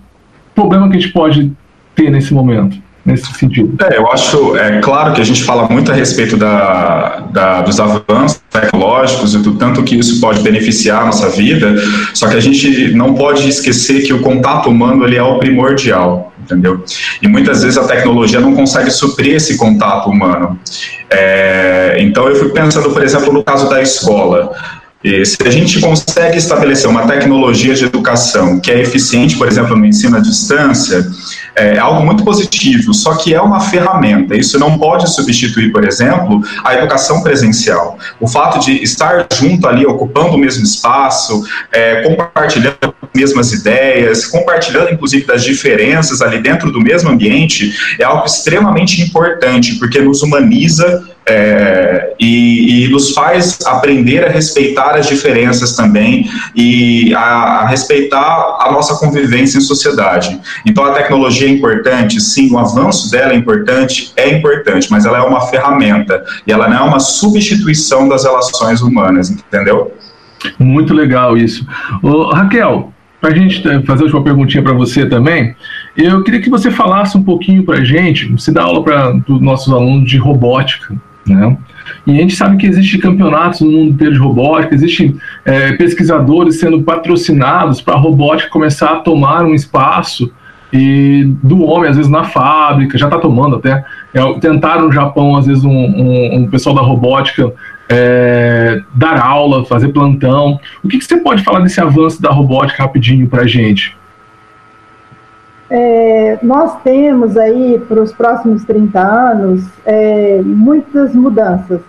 problema 0.54 0.88
que 0.88 0.96
a 0.96 1.00
gente 1.00 1.12
pode 1.12 1.52
ter 1.94 2.10
nesse 2.10 2.32
momento? 2.32 2.78
Nesse 3.06 3.32
sentido. 3.34 3.72
É, 3.88 3.98
eu 3.98 4.10
acho, 4.10 4.56
é 4.56 4.80
claro 4.80 5.14
que 5.14 5.20
a 5.20 5.24
gente 5.24 5.44
fala 5.44 5.68
muito 5.68 5.92
a 5.92 5.94
respeito 5.94 6.36
da, 6.36 7.20
da, 7.30 7.62
dos 7.62 7.78
avanços 7.78 8.40
tecnológicos 8.50 9.32
e 9.32 9.38
do 9.38 9.54
tanto 9.54 9.84
que 9.84 9.94
isso 9.94 10.20
pode 10.20 10.42
beneficiar 10.42 11.02
a 11.02 11.06
nossa 11.06 11.28
vida, 11.28 11.76
só 12.12 12.26
que 12.26 12.36
a 12.36 12.40
gente 12.40 12.92
não 12.94 13.14
pode 13.14 13.48
esquecer 13.48 14.02
que 14.02 14.12
o 14.12 14.20
contato 14.20 14.68
humano 14.68 15.04
ele 15.04 15.16
é 15.16 15.22
o 15.22 15.38
primordial 15.38 16.32
entendeu? 16.46 16.84
E 17.20 17.26
muitas 17.26 17.62
vezes 17.62 17.76
a 17.76 17.84
tecnologia 17.84 18.40
não 18.40 18.54
consegue 18.54 18.90
suprir 18.90 19.34
esse 19.34 19.56
contato 19.56 20.08
humano. 20.08 20.58
É, 21.10 21.96
então 21.98 22.28
eu 22.28 22.36
fico 22.36 22.50
pensando, 22.52 22.90
por 22.90 23.02
exemplo, 23.02 23.32
no 23.32 23.42
caso 23.42 23.68
da 23.68 23.82
escola. 23.82 24.54
E 25.02 25.24
se 25.24 25.36
a 25.44 25.50
gente 25.50 25.80
consegue 25.80 26.38
estabelecer 26.38 26.88
uma 26.88 27.06
tecnologia 27.06 27.74
de 27.74 27.84
educação 27.84 28.58
que 28.58 28.70
é 28.70 28.80
eficiente, 28.80 29.36
por 29.36 29.46
exemplo, 29.46 29.76
no 29.76 29.84
ensino 29.84 30.16
à 30.16 30.20
distância, 30.20 31.06
é 31.56 31.78
algo 31.78 32.04
muito 32.04 32.22
positivo, 32.22 32.92
só 32.92 33.14
que 33.14 33.34
é 33.34 33.40
uma 33.40 33.60
ferramenta. 33.60 34.36
Isso 34.36 34.58
não 34.58 34.78
pode 34.78 35.08
substituir, 35.10 35.72
por 35.72 35.84
exemplo, 35.84 36.42
a 36.62 36.74
educação 36.74 37.22
presencial. 37.22 37.98
O 38.20 38.28
fato 38.28 38.58
de 38.60 38.82
estar 38.82 39.26
junto 39.34 39.66
ali, 39.66 39.86
ocupando 39.86 40.34
o 40.34 40.38
mesmo 40.38 40.62
espaço, 40.62 41.42
é, 41.72 42.02
compartilhando 42.02 42.76
as 42.82 43.08
mesmas 43.14 43.52
ideias, 43.52 44.26
compartilhando 44.26 44.92
inclusive 44.92 45.24
das 45.24 45.42
diferenças 45.42 46.20
ali 46.20 46.38
dentro 46.40 46.70
do 46.70 46.80
mesmo 46.80 47.10
ambiente, 47.10 47.74
é 47.98 48.04
algo 48.04 48.26
extremamente 48.26 49.00
importante, 49.00 49.76
porque 49.76 49.98
nos 50.00 50.22
humaniza 50.22 51.06
é, 51.28 52.14
e, 52.20 52.84
e, 52.84 52.88
nos 52.88 53.10
faz 53.10 53.58
aprender 53.66 54.24
a 54.24 54.28
respeitar 54.28 54.94
as 54.94 55.08
diferenças 55.08 55.74
também 55.74 56.30
e 56.54 57.12
a, 57.14 57.20
a, 57.20 57.66
respeitar 57.66 58.58
a 58.60 58.70
nossa 58.70 58.94
convivência 58.94 59.58
em 59.58 59.60
sociedade. 59.60 60.40
Então 60.64 60.84
a 60.84 60.92
tecnologia 60.92 61.45
é 61.46 61.50
importante, 61.50 62.20
sim, 62.20 62.52
o 62.52 62.58
avanço 62.58 63.10
dela 63.10 63.32
é 63.32 63.36
importante, 63.36 64.12
é 64.16 64.36
importante, 64.36 64.90
mas 64.90 65.04
ela 65.04 65.18
é 65.18 65.22
uma 65.22 65.40
ferramenta 65.42 66.24
e 66.46 66.52
ela 66.52 66.68
não 66.68 66.76
é 66.76 66.82
uma 66.82 67.00
substituição 67.00 68.08
das 68.08 68.24
relações 68.24 68.80
humanas, 68.80 69.30
entendeu? 69.30 69.94
Muito 70.58 70.94
legal 70.94 71.36
isso. 71.36 71.66
Ô, 72.02 72.30
Raquel, 72.30 72.92
para 73.20 73.30
a 73.30 73.34
gente 73.34 73.62
fazer 73.84 74.04
uma 74.04 74.22
perguntinha 74.22 74.62
para 74.62 74.72
você 74.72 75.06
também, 75.06 75.54
eu 75.96 76.22
queria 76.22 76.40
que 76.40 76.50
você 76.50 76.70
falasse 76.70 77.16
um 77.16 77.22
pouquinho 77.22 77.64
para 77.64 77.78
a 77.78 77.84
gente, 77.84 78.30
você 78.30 78.52
dá 78.52 78.62
aula 78.62 78.82
para 78.82 79.16
os 79.28 79.40
nossos 79.40 79.72
alunos 79.72 80.08
de 80.08 80.18
robótica, 80.18 80.94
né? 81.26 81.56
E 82.06 82.12
a 82.12 82.14
gente 82.14 82.36
sabe 82.36 82.56
que 82.56 82.66
existem 82.66 83.00
campeonatos 83.00 83.60
no 83.60 83.70
mundo 83.70 83.90
inteiro 83.90 84.12
de 84.12 84.18
robótica, 84.18 84.74
existem 84.74 85.16
é, 85.44 85.72
pesquisadores 85.72 86.60
sendo 86.60 86.82
patrocinados 86.82 87.80
para 87.80 87.94
a 87.94 87.98
robótica 87.98 88.50
começar 88.50 88.92
a 88.92 88.96
tomar 88.96 89.44
um 89.44 89.54
espaço 89.54 90.32
e 90.72 91.24
do 91.42 91.62
homem, 91.62 91.90
às 91.90 91.96
vezes 91.96 92.10
na 92.10 92.24
fábrica, 92.24 92.98
já 92.98 93.06
está 93.06 93.18
tomando 93.18 93.56
até. 93.56 93.84
É, 94.12 94.38
tentaram 94.40 94.86
no 94.86 94.92
Japão, 94.92 95.36
às 95.36 95.46
vezes, 95.46 95.64
um, 95.64 95.70
um, 95.70 96.36
um 96.36 96.48
pessoal 96.48 96.74
da 96.74 96.82
robótica 96.82 97.52
é, 97.88 98.80
dar 98.94 99.20
aula, 99.20 99.64
fazer 99.64 99.88
plantão. 99.88 100.58
O 100.82 100.88
que, 100.88 100.98
que, 100.98 101.04
você 101.04 101.16
pode 101.18 101.42
falar 101.42 101.60
desse 101.60 101.80
avanço 101.80 102.20
da 102.20 102.30
robótica 102.30 102.82
rapidinho 102.82 103.28
para 103.28 103.42
a 103.42 103.46
gente? 103.46 103.96
É, 105.68 106.38
nós 106.42 106.80
temos 106.82 107.36
aí 107.36 107.80
para 107.88 108.00
os 108.00 108.12
próximos 108.12 108.64
30 108.64 109.00
anos 109.00 109.64
é, 109.84 110.40
muitas 110.44 111.14
mudanças. 111.14 111.80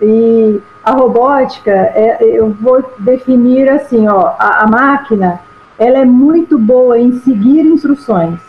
E 0.00 0.60
a 0.84 0.92
robótica, 0.92 1.70
é, 1.70 2.18
eu 2.22 2.50
vou 2.60 2.82
definir 3.00 3.68
assim, 3.68 4.08
ó, 4.08 4.32
a, 4.38 4.62
a, 4.62 4.66
máquina, 4.66 5.40
ela 5.78 5.98
é 5.98 6.04
muito 6.04 6.58
boa 6.58 6.98
em 6.98 7.12
seguir 7.20 7.64
instruções. 7.66 8.40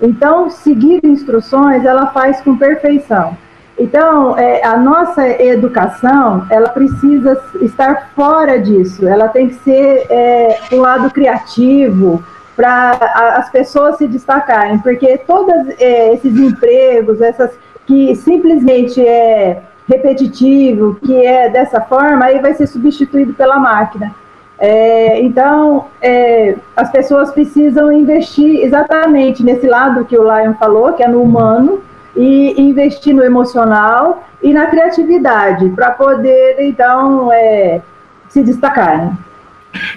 Então, 0.00 0.50
seguir 0.50 1.00
instruções, 1.04 1.84
ela 1.84 2.06
faz 2.08 2.40
com 2.40 2.56
perfeição. 2.56 3.36
Então, 3.78 4.36
é, 4.38 4.64
a 4.64 4.76
nossa 4.76 5.26
educação, 5.42 6.46
ela 6.50 6.68
precisa 6.68 7.38
estar 7.60 8.10
fora 8.14 8.58
disso. 8.58 9.06
Ela 9.06 9.28
tem 9.28 9.48
que 9.48 9.54
ser 9.56 10.06
é, 10.08 10.58
um 10.72 10.80
lado 10.80 11.10
criativo, 11.10 12.22
para 12.56 12.92
as 13.36 13.50
pessoas 13.50 13.98
se 13.98 14.08
destacarem, 14.08 14.78
porque 14.78 15.18
todos 15.18 15.54
é, 15.78 16.14
esses 16.14 16.34
empregos, 16.38 17.20
essas 17.20 17.50
que 17.86 18.16
simplesmente 18.16 18.98
é 19.06 19.62
repetitivo, 19.86 20.96
que 21.04 21.14
é 21.14 21.48
dessa 21.50 21.80
forma, 21.82 22.24
aí 22.24 22.40
vai 22.40 22.54
ser 22.54 22.66
substituído 22.66 23.34
pela 23.34 23.58
máquina. 23.58 24.12
É, 24.58 25.20
então, 25.20 25.86
é, 26.00 26.56
as 26.74 26.90
pessoas 26.90 27.30
precisam 27.30 27.92
investir 27.92 28.60
exatamente 28.60 29.42
nesse 29.42 29.66
lado 29.66 30.04
que 30.04 30.16
o 30.16 30.22
Lion 30.22 30.54
falou, 30.54 30.94
que 30.94 31.02
é 31.02 31.08
no 31.08 31.22
humano, 31.22 31.82
e 32.16 32.54
investir 32.60 33.14
no 33.14 33.22
emocional 33.22 34.24
e 34.42 34.54
na 34.54 34.66
criatividade, 34.66 35.68
para 35.70 35.90
poder, 35.90 36.56
então, 36.60 37.30
é, 37.30 37.82
se 38.28 38.42
destacarem. 38.42 39.10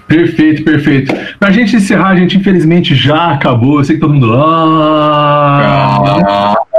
Perfeito, 0.07 0.63
perfeito. 0.63 1.13
Pra 1.39 1.51
gente 1.51 1.75
encerrar, 1.77 2.09
a 2.09 2.15
gente 2.15 2.37
infelizmente 2.37 2.93
já 2.95 3.31
acabou. 3.31 3.79
Eu 3.79 3.85
sei 3.85 3.95
que 3.95 4.01
todo 4.01 4.13
mundo. 4.13 4.33
Ah, 4.33 5.55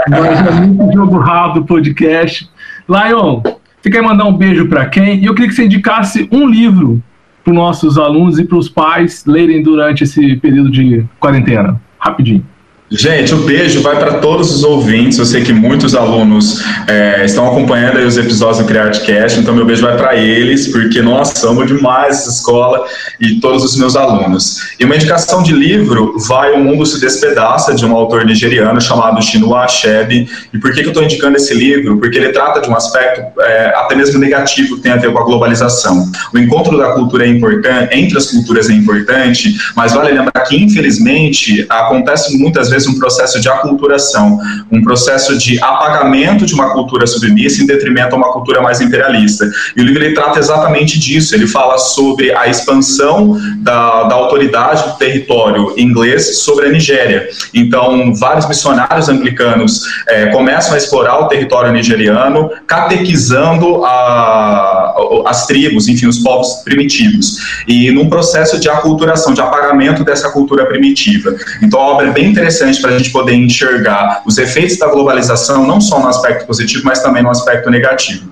é 0.06 0.60
muito 0.60 0.92
jogo 0.92 1.18
rápido 1.18 1.64
podcast. 1.64 2.50
Lion, 2.86 3.40
você 3.80 3.90
quer 3.90 4.02
mandar 4.02 4.26
um 4.26 4.36
beijo 4.36 4.68
para 4.68 4.84
quem? 4.86 5.20
E 5.20 5.24
eu 5.24 5.34
queria 5.34 5.48
que 5.48 5.54
você 5.54 5.64
indicasse 5.64 6.28
um 6.30 6.46
livro 6.46 7.02
para 7.42 7.50
os 7.52 7.56
nossos 7.56 7.98
alunos 7.98 8.38
e 8.38 8.44
para 8.44 8.58
os 8.58 8.68
pais 8.68 9.24
lerem 9.26 9.62
durante 9.62 10.04
esse 10.04 10.36
período 10.36 10.70
de 10.70 11.04
quarentena? 11.18 11.80
Rapidinho. 11.98 12.44
Gente, 12.92 13.32
o 13.32 13.36
um 13.36 13.42
beijo 13.42 13.82
vai 13.82 13.96
para 13.96 14.14
todos 14.14 14.52
os 14.52 14.64
ouvintes. 14.64 15.16
Eu 15.16 15.24
sei 15.24 15.44
que 15.44 15.52
muitos 15.52 15.94
alunos 15.94 16.60
é, 16.88 17.24
estão 17.24 17.46
acompanhando 17.46 17.98
os 17.98 18.18
episódios 18.18 18.58
do 18.58 18.64
CriArtCast, 18.64 19.38
então 19.38 19.54
meu 19.54 19.64
beijo 19.64 19.82
vai 19.82 19.96
para 19.96 20.16
eles, 20.16 20.66
porque 20.66 21.00
nós 21.00 21.44
amo 21.44 21.64
demais 21.64 22.18
essa 22.18 22.30
escola 22.30 22.84
e 23.20 23.38
todos 23.38 23.62
os 23.62 23.76
meus 23.76 23.94
alunos. 23.94 24.74
E 24.80 24.84
uma 24.84 24.96
indicação 24.96 25.40
de 25.40 25.52
livro 25.52 26.16
vai 26.26 26.52
O 26.52 26.58
Mundo 26.58 26.84
se 26.84 27.00
Despedaça, 27.00 27.76
de 27.76 27.86
um 27.86 27.94
autor 27.94 28.24
nigeriano 28.24 28.80
chamado 28.80 29.22
Chinua 29.22 29.60
Achebe. 29.60 30.28
E 30.52 30.58
por 30.58 30.72
que, 30.72 30.80
que 30.80 30.86
eu 30.86 30.90
estou 30.90 31.04
indicando 31.04 31.36
esse 31.36 31.54
livro? 31.54 31.96
Porque 31.98 32.18
ele 32.18 32.30
trata 32.30 32.60
de 32.60 32.68
um 32.68 32.74
aspecto 32.74 33.40
é, 33.40 33.66
até 33.76 33.94
mesmo 33.94 34.18
negativo 34.18 34.74
que 34.74 34.82
tem 34.82 34.90
a 34.90 34.96
ver 34.96 35.12
com 35.12 35.18
a 35.20 35.24
globalização. 35.24 36.10
O 36.34 36.38
encontro 36.40 36.76
da 36.76 36.90
cultura 36.90 37.24
é 37.24 37.28
importante, 37.28 37.96
entre 37.96 38.18
as 38.18 38.26
culturas 38.26 38.68
é 38.68 38.72
importante, 38.72 39.54
mas 39.76 39.92
vale 39.92 40.10
lembrar 40.10 40.40
que, 40.40 40.56
infelizmente, 40.56 41.64
acontece 41.68 42.36
muitas 42.36 42.68
vezes 42.68 42.79
um 42.86 42.98
processo 42.98 43.40
de 43.40 43.48
aculturação, 43.48 44.38
um 44.70 44.82
processo 44.82 45.36
de 45.38 45.62
apagamento 45.62 46.46
de 46.46 46.54
uma 46.54 46.72
cultura 46.72 47.06
submissa 47.06 47.62
em 47.62 47.66
detrimento 47.66 48.14
a 48.14 48.18
uma 48.18 48.32
cultura 48.32 48.60
mais 48.60 48.80
imperialista. 48.80 49.48
E 49.76 49.80
o 49.80 49.84
livro 49.84 50.02
ele 50.02 50.14
trata 50.14 50.38
exatamente 50.38 50.98
disso, 50.98 51.34
ele 51.34 51.46
fala 51.46 51.78
sobre 51.78 52.32
a 52.34 52.48
expansão 52.48 53.38
da, 53.58 54.04
da 54.04 54.14
autoridade 54.14 54.82
do 54.84 54.96
território 54.96 55.74
inglês 55.76 56.38
sobre 56.38 56.66
a 56.66 56.70
Nigéria. 56.70 57.28
Então, 57.54 58.14
vários 58.14 58.46
missionários 58.46 59.08
anglicanos 59.08 59.82
é, 60.08 60.26
começam 60.26 60.74
a 60.74 60.76
explorar 60.76 61.20
o 61.20 61.28
território 61.28 61.72
nigeriano, 61.72 62.50
catequizando 62.66 63.84
a, 63.84 64.94
as 65.26 65.46
tribos, 65.46 65.88
enfim, 65.88 66.06
os 66.06 66.18
povos 66.18 66.62
primitivos. 66.64 67.38
E 67.66 67.90
num 67.90 68.08
processo 68.08 68.58
de 68.58 68.68
aculturação, 68.68 69.34
de 69.34 69.40
apagamento 69.40 70.04
dessa 70.04 70.30
cultura 70.30 70.66
primitiva. 70.66 71.34
Então, 71.62 71.80
a 71.80 71.84
obra 71.84 72.08
é 72.08 72.12
bem 72.12 72.26
interessante 72.30 72.69
importante 72.70 72.80
para 72.80 72.90
a 72.90 72.98
gente 72.98 73.10
poder 73.10 73.34
enxergar 73.34 74.22
os 74.24 74.38
efeitos 74.38 74.78
da 74.78 74.88
globalização, 74.88 75.66
não 75.66 75.80
só 75.80 76.00
no 76.00 76.08
aspecto 76.08 76.46
positivo, 76.46 76.84
mas 76.84 77.02
também 77.02 77.22
no 77.22 77.30
aspecto 77.30 77.70
negativo. 77.70 78.30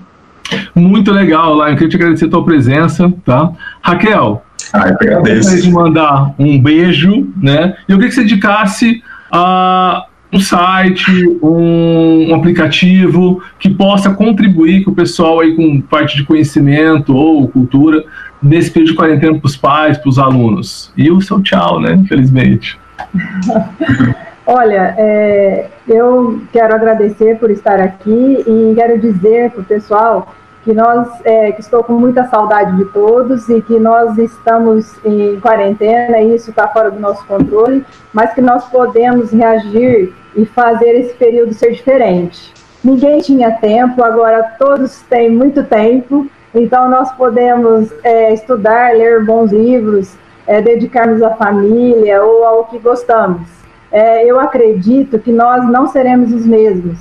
Muito 0.73 1.11
legal, 1.11 1.55
Lion. 1.55 1.75
Queria 1.75 1.89
te 1.89 1.95
agradecer 1.95 2.25
a 2.25 2.29
tua 2.29 2.43
presença, 2.43 3.11
tá? 3.25 3.51
Raquel, 3.81 4.43
ah, 4.73 4.87
eu 4.87 4.95
agradeço. 4.95 5.55
Eu 5.55 5.61
de 5.61 5.71
mandar 5.71 6.33
um 6.39 6.59
beijo, 6.59 7.27
né? 7.37 7.75
Eu 7.87 7.97
queria 7.97 8.09
que 8.09 8.15
você 8.15 8.23
dedicasse 8.23 9.03
a 9.31 10.05
um 10.31 10.39
site, 10.39 11.11
um, 11.41 12.29
um, 12.29 12.35
aplicativo 12.35 13.41
que 13.59 13.67
possa 13.67 14.11
contribuir 14.11 14.83
com 14.83 14.91
o 14.91 14.95
pessoal 14.95 15.39
aí 15.39 15.55
com 15.55 15.81
parte 15.81 16.15
de 16.15 16.23
conhecimento 16.23 17.15
ou 17.15 17.47
cultura 17.47 18.03
nesse 18.41 18.69
período 18.69 18.91
de 18.91 18.95
quarentena 18.95 19.39
para 19.39 19.47
os 19.47 19.57
pais, 19.57 19.97
para 19.97 20.09
os 20.09 20.19
alunos. 20.19 20.93
E 20.95 21.09
o 21.09 21.19
seu 21.19 21.41
tchau, 21.41 21.79
né? 21.79 21.93
Infelizmente. 21.93 22.77
Olha, 24.51 24.95
é, 24.97 25.67
eu 25.87 26.41
quero 26.51 26.73
agradecer 26.73 27.37
por 27.37 27.51
estar 27.51 27.79
aqui 27.79 28.43
e 28.47 28.73
quero 28.73 28.97
dizer 28.97 29.51
para 29.51 29.61
o 29.61 29.63
pessoal 29.63 30.27
que 30.63 30.73
nós, 30.73 31.07
é, 31.23 31.51
que 31.51 31.61
estou 31.61 31.83
com 31.83 31.93
muita 31.93 32.27
saudade 32.29 32.75
de 32.75 32.85
todos 32.85 33.47
e 33.47 33.61
que 33.61 33.77
nós 33.77 34.17
estamos 34.17 34.91
em 35.05 35.39
quarentena 35.39 36.19
e 36.19 36.33
isso 36.33 36.49
está 36.49 36.67
fora 36.67 36.89
do 36.89 36.99
nosso 36.99 37.23
controle, 37.27 37.85
mas 38.11 38.33
que 38.33 38.41
nós 38.41 38.65
podemos 38.69 39.31
reagir 39.31 40.15
e 40.35 40.47
fazer 40.47 40.99
esse 40.99 41.13
período 41.13 41.53
ser 41.53 41.73
diferente. 41.73 42.51
Ninguém 42.83 43.19
tinha 43.19 43.51
tempo, 43.51 44.03
agora 44.03 44.55
todos 44.57 44.99
têm 45.03 45.29
muito 45.29 45.63
tempo, 45.63 46.25
então 46.55 46.89
nós 46.89 47.11
podemos 47.11 47.93
é, 48.03 48.33
estudar, 48.33 48.95
ler 48.95 49.23
bons 49.23 49.51
livros, 49.51 50.17
é, 50.47 50.59
dedicarmos 50.59 51.21
à 51.21 51.35
família 51.35 52.23
ou 52.23 52.43
ao 52.43 52.63
que 52.63 52.79
gostamos 52.79 53.58
é, 53.91 54.25
eu 54.25 54.39
acredito 54.39 55.19
que 55.19 55.31
nós 55.31 55.67
não 55.69 55.87
seremos 55.87 56.33
os 56.33 56.45
mesmos, 56.45 56.97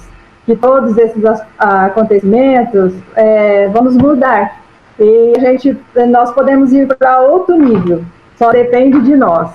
que 0.46 0.56
todos 0.56 0.96
esses 0.96 1.22
acontecimentos 1.58 2.94
é, 3.14 3.68
vamos 3.68 3.96
mudar 3.96 4.58
e 4.98 5.34
a 5.36 5.40
gente, 5.40 5.76
nós 6.10 6.32
podemos 6.32 6.72
ir 6.72 6.88
para 6.88 7.20
outro 7.20 7.56
nível, 7.56 8.02
só 8.36 8.50
depende 8.50 9.00
de 9.02 9.16
nós. 9.16 9.50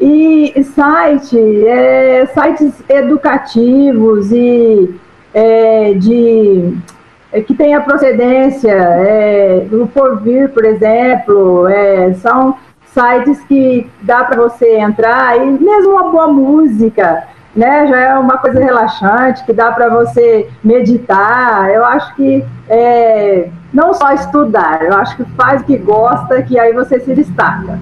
E, 0.00 0.62
site, 0.62 1.66
é, 1.66 2.24
sites 2.26 2.72
educativos 2.88 4.30
e 4.30 4.94
é, 5.34 5.94
de 5.94 6.76
é, 7.32 7.40
que 7.42 7.52
tenha 7.54 7.80
procedência, 7.80 8.70
é, 8.72 9.66
o 9.72 9.88
Porvir, 9.88 10.50
por 10.50 10.64
exemplo, 10.64 11.66
é, 11.66 12.14
são 12.14 12.56
sites 12.92 13.40
que 13.44 13.90
dá 14.02 14.24
para 14.24 14.40
você 14.40 14.78
entrar 14.78 15.36
e 15.36 15.50
mesmo 15.50 15.92
uma 15.92 16.10
boa 16.10 16.28
música, 16.28 17.24
né, 17.54 17.86
já 17.86 17.98
é 17.98 18.18
uma 18.18 18.38
coisa 18.38 18.60
relaxante 18.60 19.44
que 19.44 19.52
dá 19.52 19.72
para 19.72 19.88
você 19.88 20.48
meditar. 20.62 21.70
Eu 21.70 21.84
acho 21.84 22.14
que 22.14 22.44
é, 22.68 23.48
não 23.72 23.92
só 23.94 24.12
estudar, 24.12 24.82
eu 24.82 24.94
acho 24.94 25.16
que 25.16 25.24
faz 25.36 25.62
o 25.62 25.64
que 25.64 25.76
gosta, 25.76 26.42
que 26.42 26.58
aí 26.58 26.72
você 26.72 27.00
se 27.00 27.14
destaca. 27.14 27.78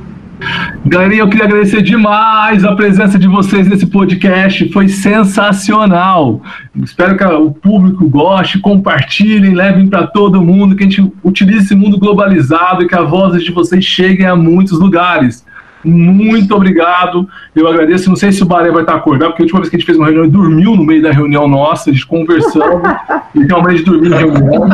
Galerinha, 0.85 1.23
eu 1.23 1.29
queria 1.29 1.47
agradecer 1.47 1.83
demais 1.83 2.65
a 2.65 2.75
presença 2.75 3.19
de 3.19 3.27
vocês 3.27 3.67
nesse 3.69 3.87
podcast, 3.87 4.71
foi 4.71 4.89
sensacional. 4.89 6.43
Espero 6.83 7.17
que 7.17 7.25
o 7.25 7.51
público 7.51 8.09
goste, 8.09 8.59
compartilhem, 8.59 9.55
levem 9.55 9.89
para 9.89 10.07
todo 10.07 10.43
mundo, 10.43 10.77
que 10.77 10.85
a 10.85 10.89
gente 10.89 11.13
utilize 11.25 11.65
esse 11.65 11.75
mundo 11.75 11.99
globalizado 11.99 12.83
e 12.83 12.89
que 12.89 12.95
as 12.95 13.09
vozes 13.09 13.43
de 13.45 13.51
vocês 13.51 13.85
cheguem 13.85 14.27
a 14.27 14.37
muitos 14.37 14.79
lugares. 14.79 15.45
Muito 15.83 16.55
obrigado. 16.55 17.29
Eu 17.55 17.69
agradeço. 17.69 18.09
Não 18.09 18.17
sei 18.17 18.33
se 18.33 18.43
o 18.43 18.47
Baré 18.47 18.71
vai 18.71 18.83
estar 18.83 18.97
acordado, 18.97 19.31
porque 19.31 19.43
a 19.43 19.45
última 19.45 19.61
vez 19.61 19.71
que 19.71 19.77
a 19.77 19.79
gente 19.79 19.87
fez 19.87 19.97
uma 19.97 20.07
reunião, 20.07 20.25
ele 20.25 20.33
dormiu 20.33 20.77
no 20.77 20.85
meio 20.85 21.01
da 21.01 21.13
reunião 21.13 21.49
nossa, 21.49 21.91
a 21.91 21.93
gente 21.93 22.07
conversando. 22.07 22.83
e 23.35 23.45
realmente 23.45 23.85
dormiu 23.85 24.11
na 24.11 24.19
reunião. 24.19 24.69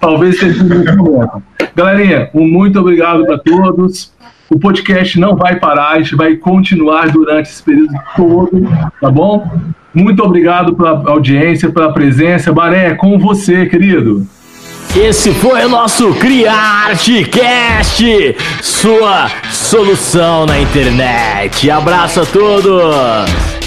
Talvez 0.00 0.38
seja 0.38 0.64
um 0.64 1.42
Galerinha, 1.76 2.30
um 2.34 2.46
muito 2.46 2.78
obrigado 2.80 3.24
para 3.24 3.38
todos. 3.38 4.12
O 4.50 4.58
podcast 4.58 5.18
não 5.18 5.36
vai 5.36 5.58
parar, 5.58 5.92
a 5.92 5.98
gente 5.98 6.14
vai 6.14 6.36
continuar 6.36 7.10
durante 7.10 7.48
esse 7.48 7.62
período 7.62 7.94
todo, 8.16 8.68
tá 9.00 9.10
bom? 9.10 9.50
Muito 9.94 10.22
obrigado 10.22 10.74
pela 10.74 11.02
audiência, 11.10 11.70
pela 11.70 11.92
presença. 11.92 12.52
Baré, 12.52 12.88
é 12.88 12.94
com 12.94 13.18
você, 13.18 13.66
querido. 13.66 14.26
Esse 14.94 15.32
foi 15.32 15.64
o 15.64 15.68
nosso 15.70 16.12
CriArteCast, 16.14 18.04
sua 18.60 19.30
solução 19.50 20.44
na 20.44 20.60
internet. 20.60 21.70
Abraço 21.70 22.20
a 22.20 22.26
todos! 22.26 23.61